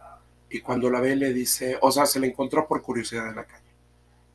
[0.49, 3.45] y cuando la ve le dice, o sea, se la encontró por curiosidad en la
[3.45, 3.65] calle.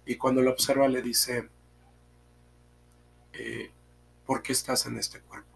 [0.05, 1.49] Y cuando la observa le dice,
[3.33, 3.71] eh,
[4.27, 5.52] ¿por qué estás en este cuerpo?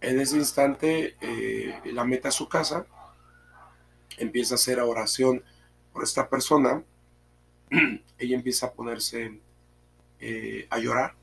[0.00, 2.86] En ese instante eh, la mete a su casa,
[4.16, 5.44] empieza a hacer oración
[5.92, 6.82] por esta persona,
[8.18, 9.40] ella empieza a ponerse
[10.18, 11.14] eh, a llorar.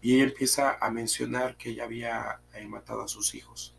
[0.00, 3.74] Y ella empieza a mencionar que ella había matado a sus hijos.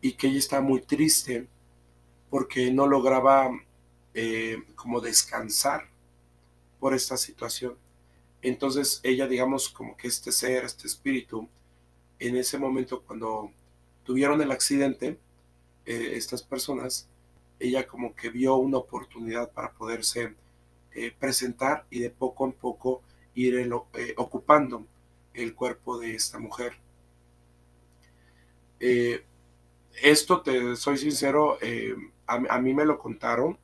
[0.00, 1.48] Y que ella estaba muy triste
[2.30, 3.50] porque no lograba
[4.14, 5.88] eh, como descansar
[6.78, 7.76] por esta situación.
[8.42, 11.48] Entonces ella, digamos, como que este ser, este espíritu,
[12.18, 13.50] en ese momento cuando
[14.04, 15.18] tuvieron el accidente,
[15.84, 17.08] eh, estas personas,
[17.58, 20.34] ella como que vio una oportunidad para poderse
[20.92, 23.02] eh, presentar y de poco en poco
[23.34, 23.70] ir
[24.16, 24.86] ocupando
[25.34, 26.72] el cuerpo de esta mujer
[30.02, 31.94] esto, te soy sincero, eh,
[32.26, 33.58] a, mí me lo contaron.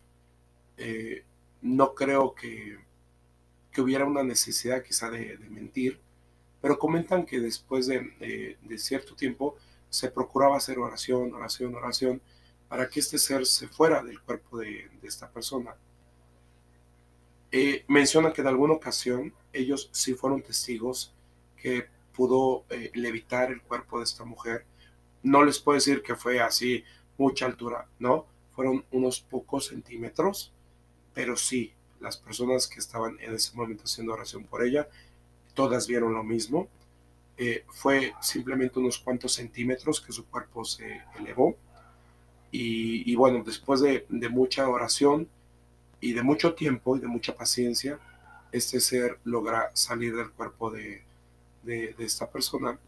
[0.76, 1.24] Eh,
[1.60, 2.78] no creo que,
[3.70, 6.00] que, hubiera una necesidad quizá de, mentir,
[6.62, 9.56] pero comentan que después de, cierto tiempo
[9.90, 12.22] se procuraba hacer oración, oración, oración,
[12.68, 15.74] para que este ser se fuera del cuerpo de, esta persona.
[17.50, 21.12] Eh, mencionan que en alguna ocasión ellos sí fueron testigos
[21.58, 24.64] que pudo levitar el cuerpo de esta mujer
[25.22, 26.84] no les puedo decir que fue así
[27.16, 30.52] mucha altura, no, fueron unos pocos centímetros,
[31.14, 34.88] pero sí, las personas que estaban en ese momento haciendo oración por ella,
[35.54, 36.68] todas vieron lo mismo.
[37.36, 41.56] Eh, fue simplemente unos cuantos centímetros que su cuerpo se elevó.
[42.54, 45.26] Y, bueno, después de, mucha oración
[46.02, 47.98] y de mucho tiempo y de mucha paciencia,
[48.52, 51.02] este ser logra salir del cuerpo de,
[51.62, 52.78] de esta persona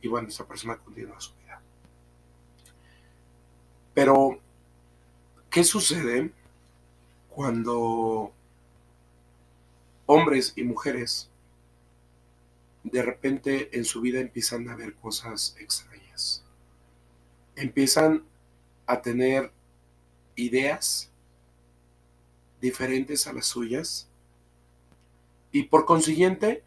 [0.00, 1.60] y bueno, esta persona continúa su vida.
[3.92, 4.38] Pero,
[5.50, 6.30] ¿qué sucede
[7.28, 8.32] cuando
[10.06, 11.29] hombres y mujeres
[12.82, 16.44] de repente en su vida empiezan a ver cosas extrañas?
[17.56, 18.24] Empiezan
[18.86, 19.52] a tener
[20.36, 21.10] ideas
[22.60, 24.08] diferentes a las suyas
[25.52, 26.62] y por consiguiente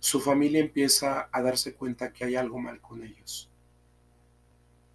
[0.00, 3.50] su familia empieza a darse cuenta que hay algo mal con ellos.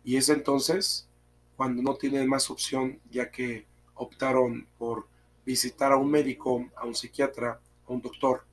[0.04, 1.08] Y es entonces
[1.56, 5.08] cuando no tienen más opción, ya que optaron por
[5.46, 8.46] visitar a un médico, a un psiquiatra, a un doctor,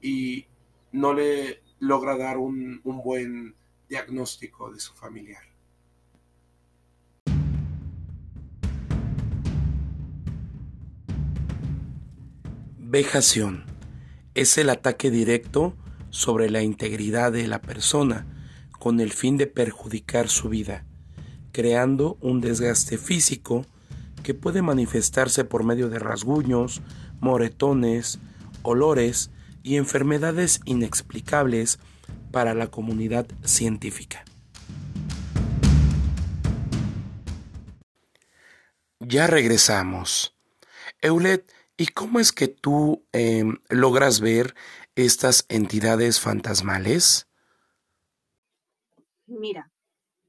[0.00, 0.46] y
[0.94, 3.54] no le logra dar un, un buen
[3.88, 5.42] diagnóstico de su familiar.
[12.78, 13.64] Vejación
[14.34, 15.74] es el ataque directo
[16.10, 18.26] sobre la integridad de la persona
[18.78, 20.84] con el fin de perjudicar su vida
[21.54, 23.64] creando un desgaste físico
[24.24, 26.82] que puede manifestarse por medio de rasguños,
[27.20, 28.18] moretones,
[28.62, 29.30] olores
[29.64, 31.80] y enfermedades inexplicables
[32.30, 34.24] para la comunidad científica.
[39.00, 40.36] Ya regresamos.
[41.00, 44.54] Eulet, ¿y cómo es que tú em, logras ver
[44.94, 47.26] estas entidades fantasmales?
[49.26, 49.72] Mira,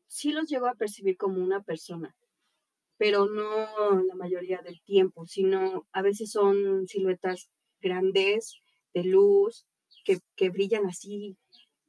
[0.07, 2.15] sí los llego a percibir como una persona,
[2.97, 7.49] pero no la mayoría del tiempo, sino a veces son siluetas
[7.81, 8.61] grandes,
[8.95, 9.67] de luz,
[10.03, 11.37] que, brillan así,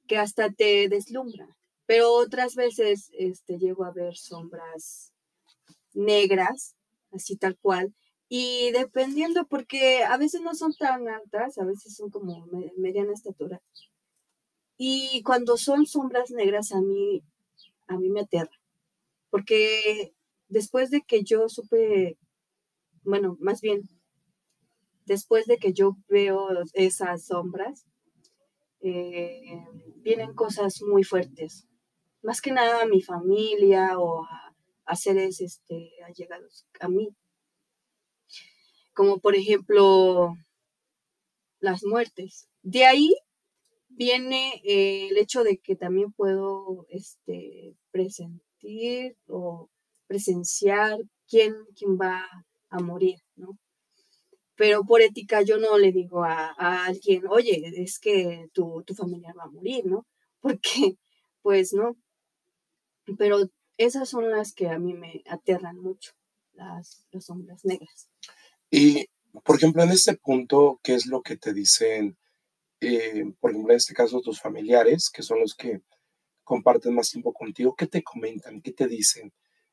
[0.06, 1.48] que hasta te deslumbran.
[1.86, 5.12] Pero otras veces este, llego a ver sombras
[5.94, 6.74] negras,
[7.12, 7.94] así tal cual,
[8.28, 12.46] y dependiendo, porque a veces no son tan altas, a veces son como
[12.76, 13.62] mediana estatura.
[14.76, 17.22] Y cuando son sombras negras, a mí
[17.88, 18.50] a mí me aterra,
[19.30, 20.12] porque
[20.48, 22.18] después de que yo supe,
[23.02, 23.88] bueno, más bien,
[25.06, 27.86] después de que yo veo esas sombras,
[28.80, 29.64] eh,
[29.96, 31.66] vienen cosas muy fuertes,
[32.22, 34.24] más que nada a mi familia o
[34.84, 37.08] a, seres este, allegados a mí.
[38.94, 40.34] Como por ejemplo
[41.60, 42.48] las muertes.
[42.62, 43.14] De ahí
[43.88, 49.68] viene eh, el hecho de que también puedo este, presentir o
[50.06, 50.98] presenciar
[51.28, 52.24] quién, quién va
[52.70, 53.58] a morir, ¿no?
[54.56, 56.54] Pero por ética yo no le digo a,
[56.86, 60.06] alguien, oye, es que tu, tu familiar va a morir, ¿no?
[60.40, 60.96] Porque,
[61.42, 61.96] pues, ¿no?
[63.18, 66.12] Pero esas son las que a mí me aterran mucho,
[66.54, 68.08] las, las sombras negras.
[68.70, 69.06] Y,
[69.44, 72.16] por ejemplo, en este punto, ¿qué es lo que te dicen,
[72.80, 75.82] eh, por ejemplo, en este caso, tus familiares, que son los que
[76.42, 77.74] comparten más tiempo contigo?
[77.76, 78.62] ¿Qué te comentan?
[78.62, 79.32] ¿Qué te dicen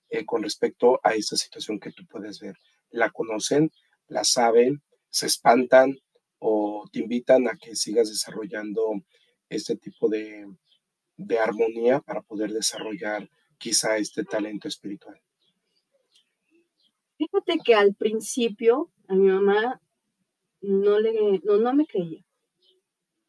[0.09, 2.55] eh, con respecto a esta situación que tú puedes ver?
[2.89, 3.71] ¿La conocen?
[4.07, 4.81] ¿La saben?
[5.09, 5.97] ¿Se espantan?
[6.39, 9.01] ¿O te invitan a que sigas desarrollando
[9.49, 10.45] este tipo de,
[11.17, 15.19] de armonía para poder desarrollar quizá este talento espiritual?
[17.17, 19.81] Fíjate que al principio a mi mamá
[20.61, 22.23] no, le, no, me creía.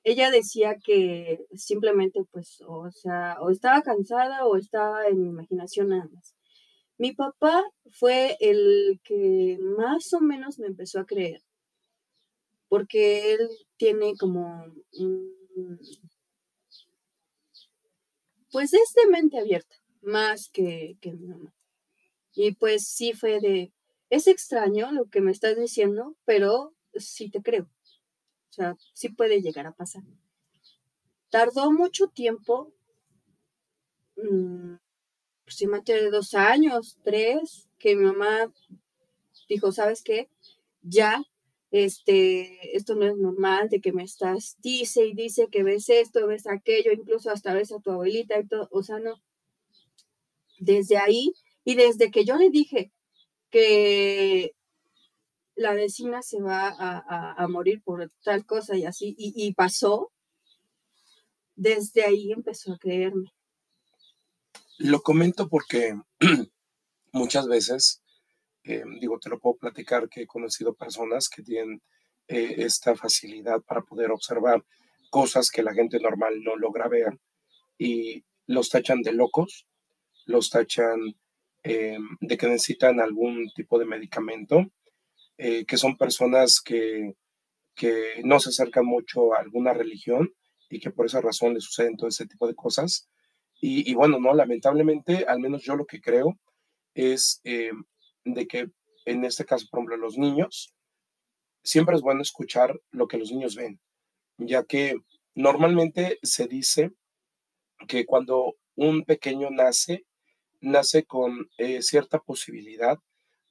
[0.03, 5.89] Ella decía que simplemente, pues, o sea, o estaba cansada o estaba en mi imaginación
[5.89, 6.34] nada más.
[6.99, 11.42] Mi papá fue el que más o menos me empezó a creer,
[12.68, 14.64] porque él tiene como,
[18.51, 21.55] pues es de mente abierta más que, mi mamá.
[22.34, 23.72] Y pues sí fue de,
[24.11, 27.64] es extraño lo que me estás diciendo, pero sí te creo.
[27.64, 30.03] O sea, sí puede llegar a pasar.
[31.30, 32.72] Tardó mucho tiempo,
[34.16, 34.76] mmm,
[35.86, 38.53] de dos años, tres, que mi mamá
[39.49, 40.28] dijo, ¿sabes qué?
[40.82, 41.22] Ya,
[41.70, 46.26] este, esto no es normal, de que me estás, dice y dice que ves esto,
[46.26, 49.20] ves aquello, incluso hasta ves a tu abuelita y todo, o sea, no,
[50.59, 51.32] desde ahí
[51.64, 52.92] y desde que yo le dije
[53.51, 54.55] que
[55.57, 60.12] la vecina se va a, morir por tal cosa y así, y, pasó,
[61.55, 63.32] desde ahí empezó a creerme.
[64.79, 65.95] Lo comento porque
[67.12, 68.03] muchas veces,
[68.64, 71.83] eh, digo, te lo puedo platicar que he conocido personas que tienen
[72.29, 74.64] eh, esta facilidad para poder observar
[75.11, 77.18] cosas que la gente normal no logra ver
[77.79, 79.66] y los tachan de locos
[80.27, 81.14] los tachan
[81.62, 84.66] eh, de que necesitan algún tipo de medicamento,
[85.39, 87.14] eh, que son personas que,
[87.75, 90.33] que no se acercan mucho a alguna religión
[90.68, 93.09] y que por esa razón les suceden todo ese tipo de cosas.
[93.66, 96.38] Y, bueno, no, lamentablemente, al menos yo lo que creo
[96.92, 97.72] es eh,
[98.22, 98.70] de que
[99.06, 100.74] en este caso, por ejemplo, los niños,
[101.62, 103.80] siempre es bueno escuchar lo que los niños ven,
[104.36, 104.96] ya que
[105.34, 106.92] normalmente se dice
[107.88, 110.04] que cuando un pequeño nace,
[110.60, 112.98] nace con eh, cierta posibilidad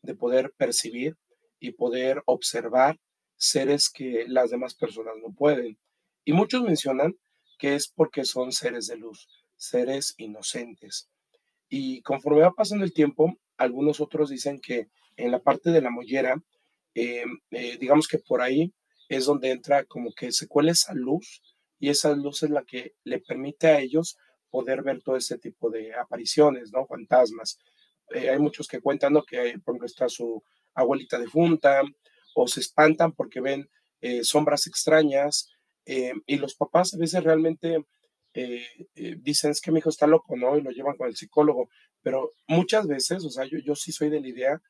[0.03, 1.17] de poder percibir
[1.59, 2.99] y poder observar
[3.35, 5.79] seres que las demás personas no pueden.
[6.23, 7.17] Y muchos mencionan
[7.57, 9.27] que es porque son seres de luz,
[9.63, 11.09] seres inocentes.
[11.69, 15.89] Y conforme va pasando el tiempo, algunos otros dicen que en la parte de la
[15.89, 16.41] mollera,
[16.95, 18.73] eh, eh, digamos que por ahí
[19.09, 21.41] es donde entra como que se cuela esa luz
[21.79, 24.17] y esa luz es la que le permite a ellos
[24.49, 26.85] poder ver todo ese tipo de apariciones, ¿no?
[26.85, 27.57] Fantasmas.
[28.13, 29.23] Eh, hay muchos que cuentan, ¿no?
[29.23, 30.43] Que, por ejemplo, está su
[30.75, 31.81] abuelita defunta
[32.35, 33.69] o se espantan porque ven
[34.23, 35.47] sombras extrañas
[35.85, 37.85] y los papás a veces realmente
[38.33, 40.57] dicen, es que mi hijo está loco, ¿no?
[40.57, 41.69] Y lo llevan con el psicólogo,
[42.01, 44.61] pero muchas veces, o sea, yo, yo sí soy de la idea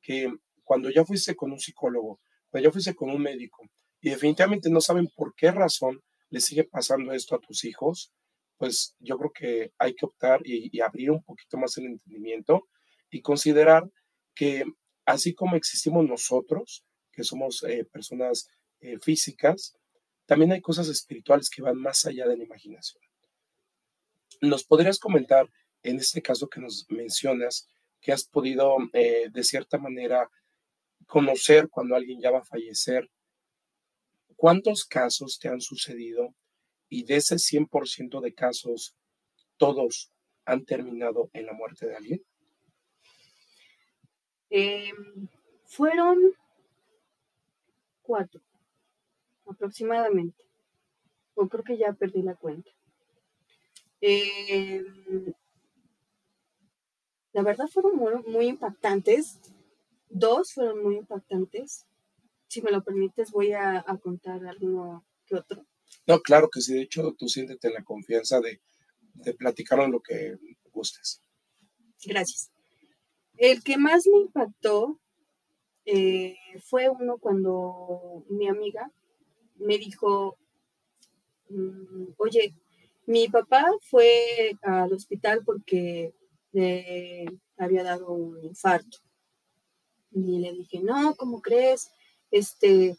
[0.00, 0.32] que
[0.64, 2.20] cuando ya fuiste con un psicólogo,
[2.50, 3.62] cuando ya fuiste con un médico
[4.00, 8.12] y definitivamente no saben por qué razón le sigue pasando esto a tus hijos,
[8.56, 12.68] pues yo creo que hay que optar y, abrir un poquito más el entendimiento
[13.10, 13.90] y considerar
[14.34, 14.64] que
[15.04, 18.48] así como existimos nosotros, que somos eh, personas
[18.80, 19.74] eh, físicas,
[20.26, 23.02] también hay cosas espirituales que van más allá de la imaginación.
[24.40, 25.48] ¿Nos podrías comentar,
[25.82, 27.68] en este caso que nos mencionas,
[28.00, 30.28] que has podido eh, de cierta manera
[31.06, 33.10] conocer cuando alguien ya va a fallecer?
[34.36, 36.34] ¿Cuántos casos te han sucedido
[36.88, 38.96] y de ese 100% de casos,
[39.56, 40.12] todos
[40.44, 42.24] han terminado en la muerte de alguien?
[44.50, 45.28] Em,
[45.64, 46.18] fueron
[48.02, 48.42] cuatro,
[49.46, 50.44] aproximadamente.
[51.34, 52.70] O creo que ya perdí la cuenta.
[54.02, 55.32] Em,
[57.32, 57.96] la verdad fueron
[58.26, 59.40] muy, impactantes.
[60.10, 61.86] Dos fueron muy impactantes.
[62.48, 65.64] Si me lo permites, voy a, a contar alguno que otro.
[66.06, 66.74] No, claro que sí.
[66.74, 68.60] De hecho, tú siéntete la confianza de,
[69.14, 70.36] de platicar lo que
[70.72, 71.22] gustes.
[72.04, 72.50] Gracias.
[73.36, 75.00] El que más me impactó
[75.84, 78.90] eh, fue uno cuando mi amiga
[79.56, 80.38] me dijo,
[81.48, 82.54] mm, oye,
[83.06, 86.14] mi papá fue al hospital porque
[86.52, 87.26] le
[87.56, 88.98] había dado un infarto.
[90.10, 91.90] Y le dije, no, ¿cómo crees?
[92.30, 92.96] Este,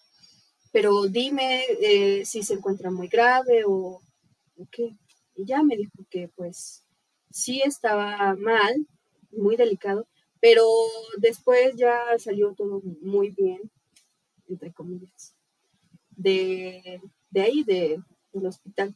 [0.72, 4.02] pero dime eh, si se encuentra muy grave o,
[4.72, 4.96] qué.
[5.36, 6.84] Y ya me dijo que pues
[7.30, 8.88] sí estaba mal,
[9.32, 10.08] muy delicado,
[10.40, 10.66] pero
[11.18, 13.72] después ya salió todo muy bien,
[14.48, 15.36] entre comillas,
[16.10, 17.02] de,
[17.36, 18.02] ahí, de,
[18.32, 18.96] del hospital.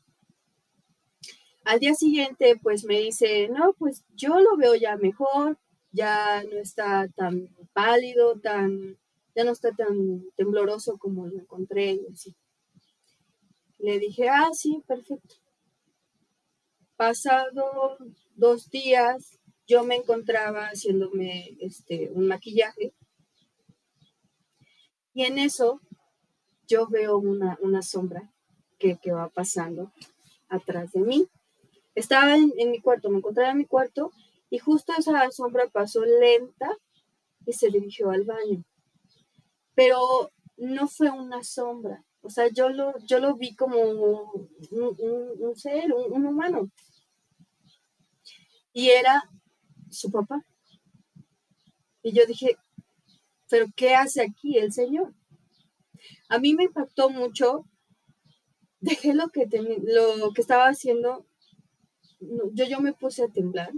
[1.68, 5.58] Al día siguiente, pues me dice, no, pues yo lo veo ya mejor,
[5.92, 8.98] ya no está tan pálido, tan,
[9.36, 12.34] ya no está tan tembloroso como lo encontré y así.
[13.80, 15.36] Le dije, ah, sí, perfecto.
[16.96, 17.98] Pasado
[18.36, 19.38] dos días,
[19.68, 22.94] yo me encontraba haciéndome este, un maquillaje
[25.14, 25.82] y en eso
[26.66, 28.32] yo veo una, sombra
[28.80, 29.92] que, va pasando
[30.48, 31.28] atrás de mí.
[31.98, 34.12] Estaba en, mi cuarto, me encontraba en mi cuarto
[34.52, 36.70] y justo esa sombra pasó lenta
[37.44, 38.64] y se dirigió al baño.
[39.74, 45.92] Pero no fue una sombra, o sea, yo lo, yo lo vi como un, ser,
[45.92, 46.70] un humano.
[48.74, 49.24] Y era
[49.90, 50.46] su papá.
[52.04, 52.58] Y yo dije,
[53.50, 55.16] pero ¿qué hace aquí el Señor?
[56.30, 57.66] A mí me impactó mucho.
[58.82, 61.27] Dejé lo que, lo que estaba haciendo.
[62.20, 63.72] Yo, yo me puse a temblar.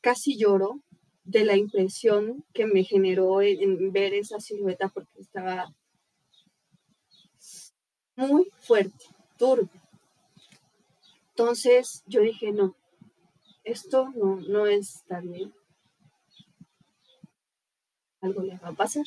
[0.00, 0.82] Casi lloro
[1.24, 5.74] de la impresión que me generó en, ver esa silueta porque estaba
[8.14, 9.04] muy fuerte,
[9.36, 9.82] turbio.
[11.30, 12.76] Entonces yo dije, no,
[13.64, 15.52] esto no, no está bien.
[18.20, 19.04] Algo le va a pasar.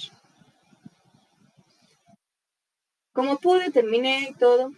[3.13, 4.71] Como pude, terminé todo.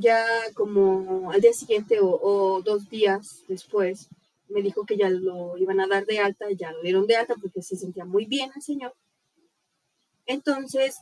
[0.00, 4.08] Ya como al día siguiente o, dos días después,
[4.48, 7.34] me dijo que ya lo iban a dar de alta, ya lo dieron de alta
[7.40, 8.94] porque se sentía muy bien el señor.
[10.26, 10.98] Entonces,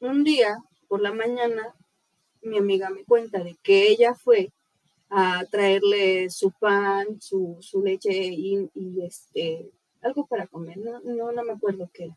[0.00, 0.58] un día
[0.88, 1.74] por la mañana,
[2.42, 4.52] mi amiga me cuenta de que ella fue
[5.10, 8.68] a traerle su pan, su, leche y,
[9.02, 9.70] este,
[10.02, 12.10] algo para comer, no, no, me acuerdo qué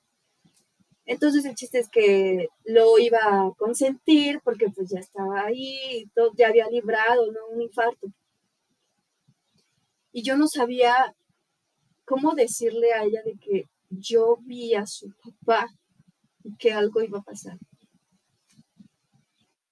[1.06, 6.32] Entonces el chiste es que lo iba a consentir porque pues ya estaba ahí, todo,
[6.38, 7.39] ya había librado ¿no?
[7.52, 8.08] un infarto.
[10.12, 11.16] Y yo no sabía
[12.06, 15.68] cómo decirle a ella de que yo vi a su papá
[16.43, 17.58] y que algo iba a pasar.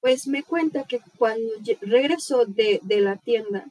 [0.02, 1.52] Pues me cuenta que cuando
[1.82, 3.66] regresó de, la tienda,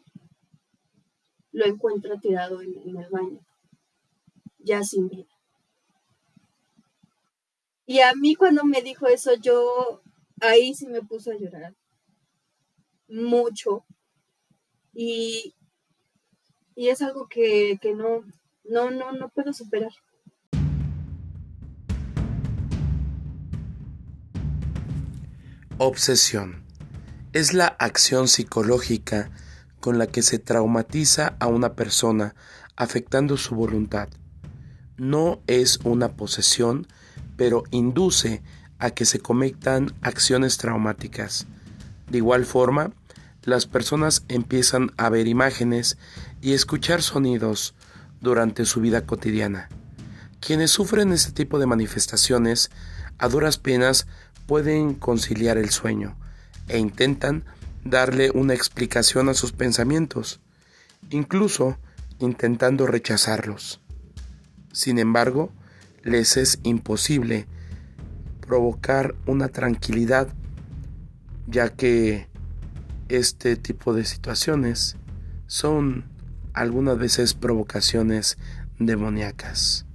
[1.53, 3.41] lo encuentra tirado en, el baño,
[4.59, 5.38] ya sin vida.
[7.91, 10.03] Y a mí cuando me dijo eso, yo
[10.43, 11.75] ahí sí me puse a llorar
[13.09, 13.87] mucho.
[14.93, 15.55] Y,
[16.75, 18.25] y es algo que, que no,
[18.65, 19.91] no, no, no puedo superar.
[25.79, 26.67] Obsesión.
[27.33, 29.31] Es la acción psicológica
[29.81, 32.35] con la que se traumatiza a una persona
[32.77, 34.11] afectando su voluntad.
[34.99, 36.87] No es una posesión,
[37.39, 38.43] pero induce
[38.79, 41.47] a que se cometan acciones traumáticas.
[42.11, 42.91] De igual forma,
[43.45, 45.97] las personas empiezan a ver imágenes
[46.43, 47.75] y escuchar sonidos
[48.21, 49.69] durante su vida cotidiana.
[50.41, 52.71] Quienes sufren este tipo de manifestaciones
[53.19, 54.07] a duras penas
[54.47, 56.17] pueden conciliar el sueño
[56.67, 57.45] e intentan
[57.85, 60.41] darle una explicación a sus pensamientos,
[61.11, 61.79] incluso
[62.19, 63.81] intentando rechazarlos.
[64.73, 65.53] Sin embargo,
[66.09, 67.47] les es imposible
[68.41, 70.29] provocar una tranquilidad,
[71.47, 72.29] ya que
[73.09, 74.97] este tipo de situaciones
[75.47, 76.05] son
[76.55, 78.39] algunas veces provocaciones
[78.79, 79.87] demoníacas.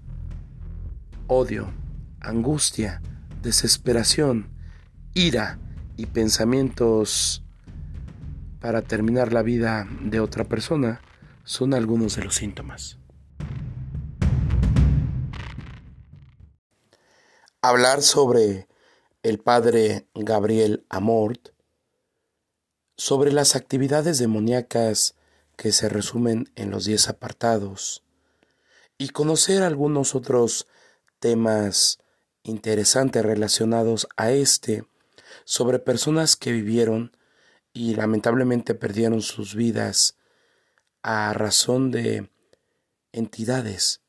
[1.27, 1.71] Odio,
[2.19, 3.01] angustia,
[3.41, 4.47] desesperación,
[5.13, 5.59] ira
[5.97, 7.43] y pensamientos
[8.59, 11.01] para terminar la vida de otra persona
[11.43, 12.97] son algunos de los síntomas.
[17.65, 18.67] Hablar sobre
[19.21, 21.51] el padre Gabriel Amort,
[22.97, 25.15] sobre las actividades demoníacas
[25.55, 28.03] que se resumen en los diez apartados,
[28.97, 30.67] y conocer algunos otros
[31.19, 31.99] temas
[32.43, 34.83] interesantes relacionados a este
[35.45, 37.15] sobre personas que vivieron
[37.71, 40.17] y lamentablemente perdieron sus vidas
[41.01, 42.29] a razón de
[43.13, 44.01] entidades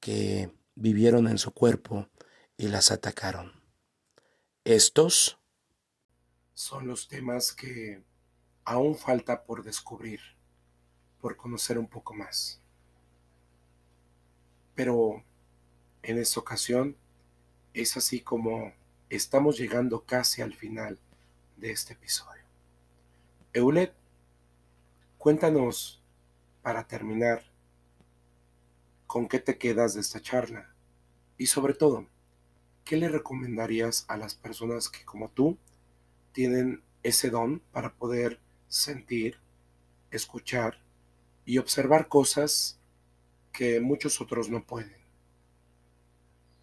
[0.00, 2.08] que vivieron en su cuerpo
[2.58, 3.52] y las atacaron.
[4.64, 5.38] Estos
[6.54, 8.02] son los temas que
[8.64, 10.20] aún falta por descubrir,
[11.20, 12.60] por conocer un poco más.
[14.74, 15.24] Pero
[16.02, 16.96] en esta ocasión
[17.74, 18.74] es así como
[19.08, 20.98] estamos llegando casi al final
[21.56, 22.42] de este episodio.
[23.52, 23.94] Eulet,
[25.16, 26.02] cuéntanos
[26.62, 27.44] para terminar
[29.06, 30.74] con qué te quedas de esta charla
[31.36, 32.06] y sobre todo,
[32.88, 35.58] ¿qué le recomendarías a las personas que como tú
[36.32, 39.36] tienen ese don para poder sentir,
[40.10, 40.80] escuchar
[41.44, 42.80] y observar cosas
[43.52, 44.96] que muchos otros no pueden?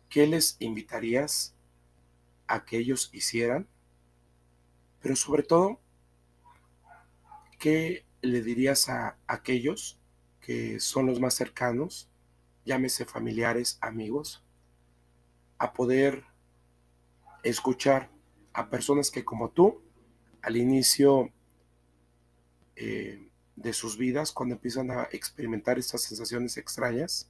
[0.10, 1.54] ¿Qué les invitarías
[2.48, 3.68] a que ellos hicieran?
[5.04, 5.80] Pero sobre todo,
[7.60, 10.00] ¿qué le dirías a aquellos
[10.42, 12.10] que son los más cercanos,
[12.66, 14.44] llámese familiares, amigos,
[15.58, 16.24] a poder
[17.44, 18.10] escuchar
[18.54, 19.82] a personas que como tú,
[20.42, 21.32] al inicio
[22.76, 27.30] eh, de sus vidas, cuando empiezan a experimentar estas sensaciones extrañas,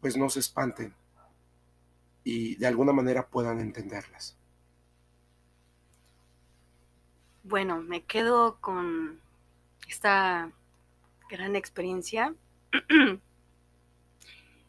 [0.00, 0.94] pues no se espanten,
[2.24, 4.36] y de alguna manera puedan entenderlas.
[7.44, 9.20] Bueno, me quedo con
[9.88, 10.50] esta
[11.30, 12.34] gran experiencia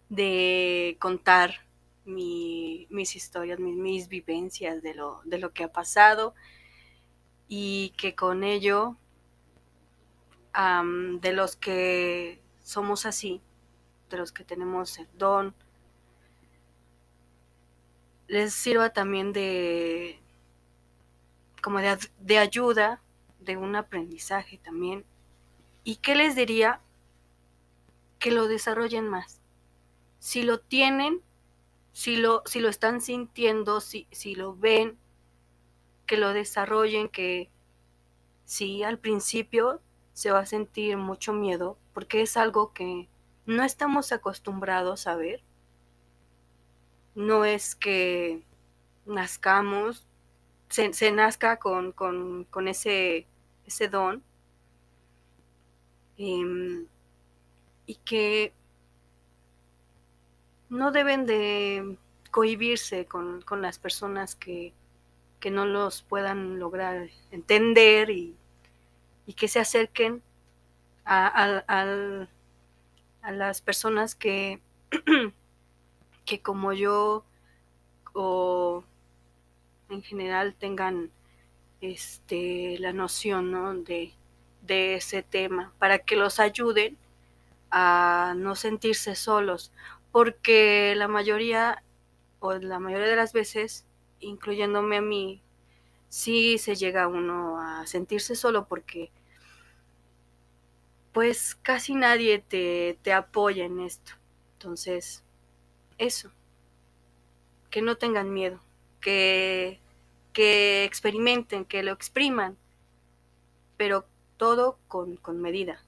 [0.09, 1.66] de contar
[2.08, 6.34] mis historias, mis, vivencias de lo, de lo que ha pasado
[7.47, 8.95] y que con ello,
[10.53, 13.41] de los que somos así,
[14.10, 15.53] de los que tenemos el don,
[18.28, 20.20] les sirva también de
[21.62, 23.01] como de, ayuda,
[23.39, 25.05] de un aprendizaje también.
[25.84, 26.80] ¿Y qué les diría?
[28.20, 29.41] Que lo desarrollen más.
[30.20, 31.22] Si lo tienen,
[31.98, 35.00] si lo, si lo están sintiendo, si, si lo ven,
[36.06, 37.50] que lo desarrollen, que
[38.45, 39.82] sí, al principio
[40.14, 43.10] se va a sentir mucho miedo, porque es algo que
[43.48, 45.41] no estamos acostumbrados a ver.
[47.16, 48.43] No es que
[49.08, 50.06] nazcamos,
[50.70, 51.95] se, nazca con,
[52.68, 53.26] ese,
[53.66, 54.22] ese, don.
[56.20, 56.86] Em,
[57.88, 58.54] y que
[60.70, 61.97] no deben de
[62.32, 64.74] cohibirse con, las personas que,
[65.49, 68.36] no los puedan lograr entender y,
[69.36, 70.22] que se acerquen
[71.05, 74.59] a, a las personas que
[76.26, 77.24] que como yo
[78.13, 78.84] o
[79.89, 81.09] en general tengan
[81.82, 84.13] este, la noción de,
[84.68, 86.97] ese tema para que los ayuden
[87.72, 89.72] a no sentirse solos
[90.18, 91.84] porque la mayoría
[92.39, 93.86] o la mayoría de las veces
[94.20, 95.43] incluyéndome a mí
[96.09, 99.11] sí se llega uno a sentirse solo porque
[101.11, 104.13] pues casi nadie te, te apoya en esto.
[104.53, 105.24] Entonces
[105.99, 106.32] eso,
[107.70, 108.59] que no tengan miedo,
[108.99, 109.80] que,
[110.34, 112.57] que experimenten, que lo expriman,
[113.78, 114.07] pero
[114.38, 115.80] todo con, con medida,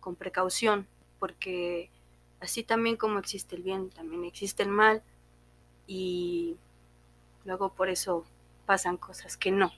[0.00, 0.88] con precaución,
[1.20, 1.92] porque
[2.40, 5.02] así también como existe el bien, también existe el mal,
[5.86, 6.56] y
[7.44, 8.24] luego por eso
[8.66, 9.72] pasan cosas que no.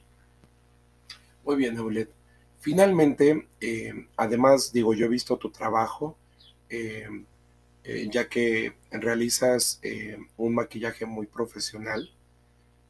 [1.45, 2.11] Muy bien, Eulet.
[2.59, 6.17] Finalmente, eh, además, digo, yo he visto tu trabajo,
[6.69, 7.09] eh,
[7.85, 9.81] eh, ya que realizas
[10.37, 12.11] un maquillaje muy profesional.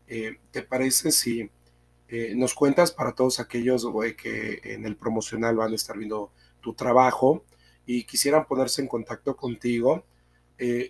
[0.07, 1.49] ¿Te parece si
[2.35, 7.45] nos cuentas para todos aquellos que en el promocional van a estar viendo tu trabajo
[7.93, 10.05] y quisieran ponerse en contacto contigo,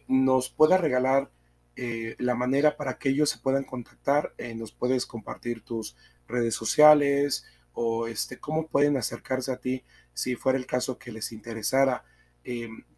[0.09, 1.30] nos puedas regalar
[1.76, 4.34] la manera para que ellos se puedan contactar?
[4.57, 5.96] nos puedes compartir tus
[6.26, 11.32] redes sociales o este, cómo pueden acercarse a ti si fuera el caso que les
[11.32, 12.05] interesara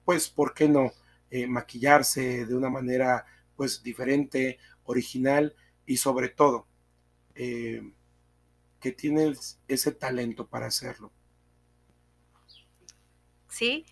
[0.05, 0.93] pues, ¿por qué no?
[1.31, 3.25] Eh, maquillarse de una manera,
[3.57, 5.55] pues, diferente, original
[5.87, 6.67] y sobre todo,
[7.35, 7.83] eh,
[8.81, 11.13] que tienes ese talento para hacerlo.
[13.53, 13.85] Sí,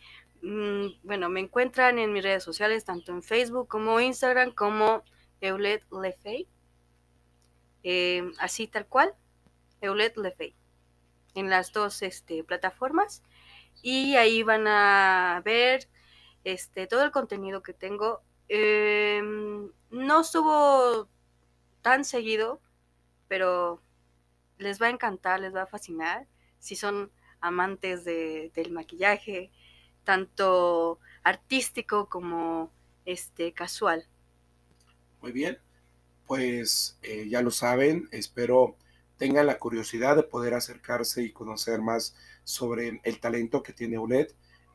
[0.43, 5.05] mm, bueno, me encuentran en mis redes sociales, tanto en Facebook como Instagram, como
[5.43, 6.49] Eulet Lefey.
[7.83, 9.15] Eh, así tal cual,
[9.83, 10.55] Eulet Lefey.
[11.35, 13.23] En las dos este, plataformas.
[13.83, 15.89] Y ahí van a ver
[16.45, 18.23] este, todo el contenido que tengo.
[18.49, 21.07] Em, no subo
[21.83, 22.63] tan seguido,
[23.29, 23.83] pero
[24.57, 26.27] les va a encantar, les va a fascinar.
[26.59, 29.51] Si son amantes del maquillaje,
[30.05, 32.71] tanto artístico como
[33.05, 34.07] este casual.
[35.21, 35.59] Muy bien,
[36.27, 38.77] pues eh, ya lo saben, espero
[39.19, 44.29] tengan la curiosidad de poder acercarse y conocer más sobre el talento que tiene ULED.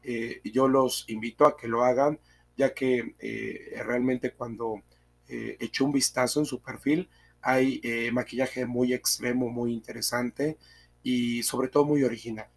[0.03, 2.19] Eh, yo los invito a que lo hagan,
[2.55, 4.83] ya que eh, realmente cuando
[5.27, 7.09] echo un vistazo en su perfil,
[7.41, 10.59] hay maquillaje muy extremo, muy interesante
[11.01, 12.47] y sobre todo muy original.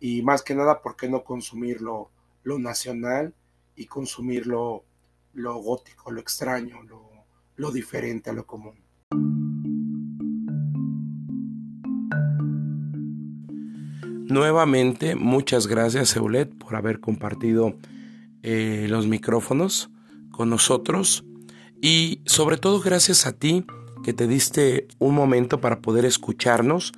[0.00, 2.10] Y más que nada, ¿por qué no consumir lo,
[2.42, 3.34] nacional
[3.76, 4.84] y consumir lo,
[5.34, 7.10] gótico, lo extraño, lo,
[7.56, 8.74] lo diferente a lo común?
[14.30, 17.76] Nuevamente, muchas gracias Eulet por haber compartido
[18.42, 19.90] eh, los micrófonos
[20.30, 21.24] con nosotros
[21.82, 23.66] y sobre todo gracias a ti
[24.02, 26.92] que te diste un momento para poder escucharnos.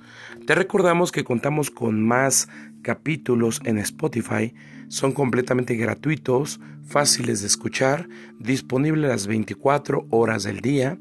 [0.45, 2.47] Te recordamos que contamos con más
[2.83, 4.53] capítulos en Spotify.
[4.89, 8.07] Son completamente gratuitos, fáciles de escuchar,
[8.39, 10.99] disponibles las 24 horas del día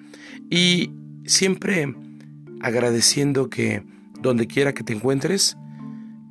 [0.49, 0.91] y
[1.27, 1.95] siempre
[2.63, 3.85] agradeciendo que
[4.21, 5.59] donde quiera que te encuentres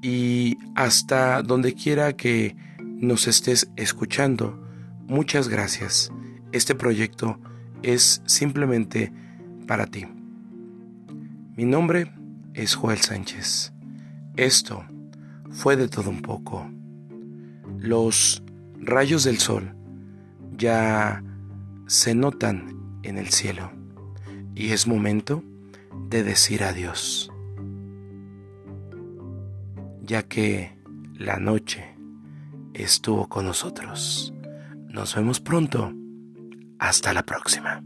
[0.01, 4.59] y hasta donde quiera que nos estés escuchando,
[5.07, 6.11] muchas gracias.
[6.51, 7.39] Este proyecto
[7.83, 9.11] es simplemente
[9.67, 10.05] para ti.
[11.55, 12.11] Mi nombre
[12.53, 13.73] es Joel Sánchez.
[14.37, 14.85] Esto
[15.51, 16.69] fue de todo un poco.
[17.77, 18.43] Los
[18.79, 19.75] rayos del sol
[20.57, 21.23] ya
[21.87, 23.71] se notan en el cielo
[24.55, 25.43] y es momento
[26.09, 27.31] de decir adiós,
[30.01, 30.77] ya que
[31.13, 31.95] la noche
[32.73, 34.33] estuvo con nosotros.
[34.87, 35.93] Nos vemos pronto.
[36.79, 37.83] Hasta la próxima.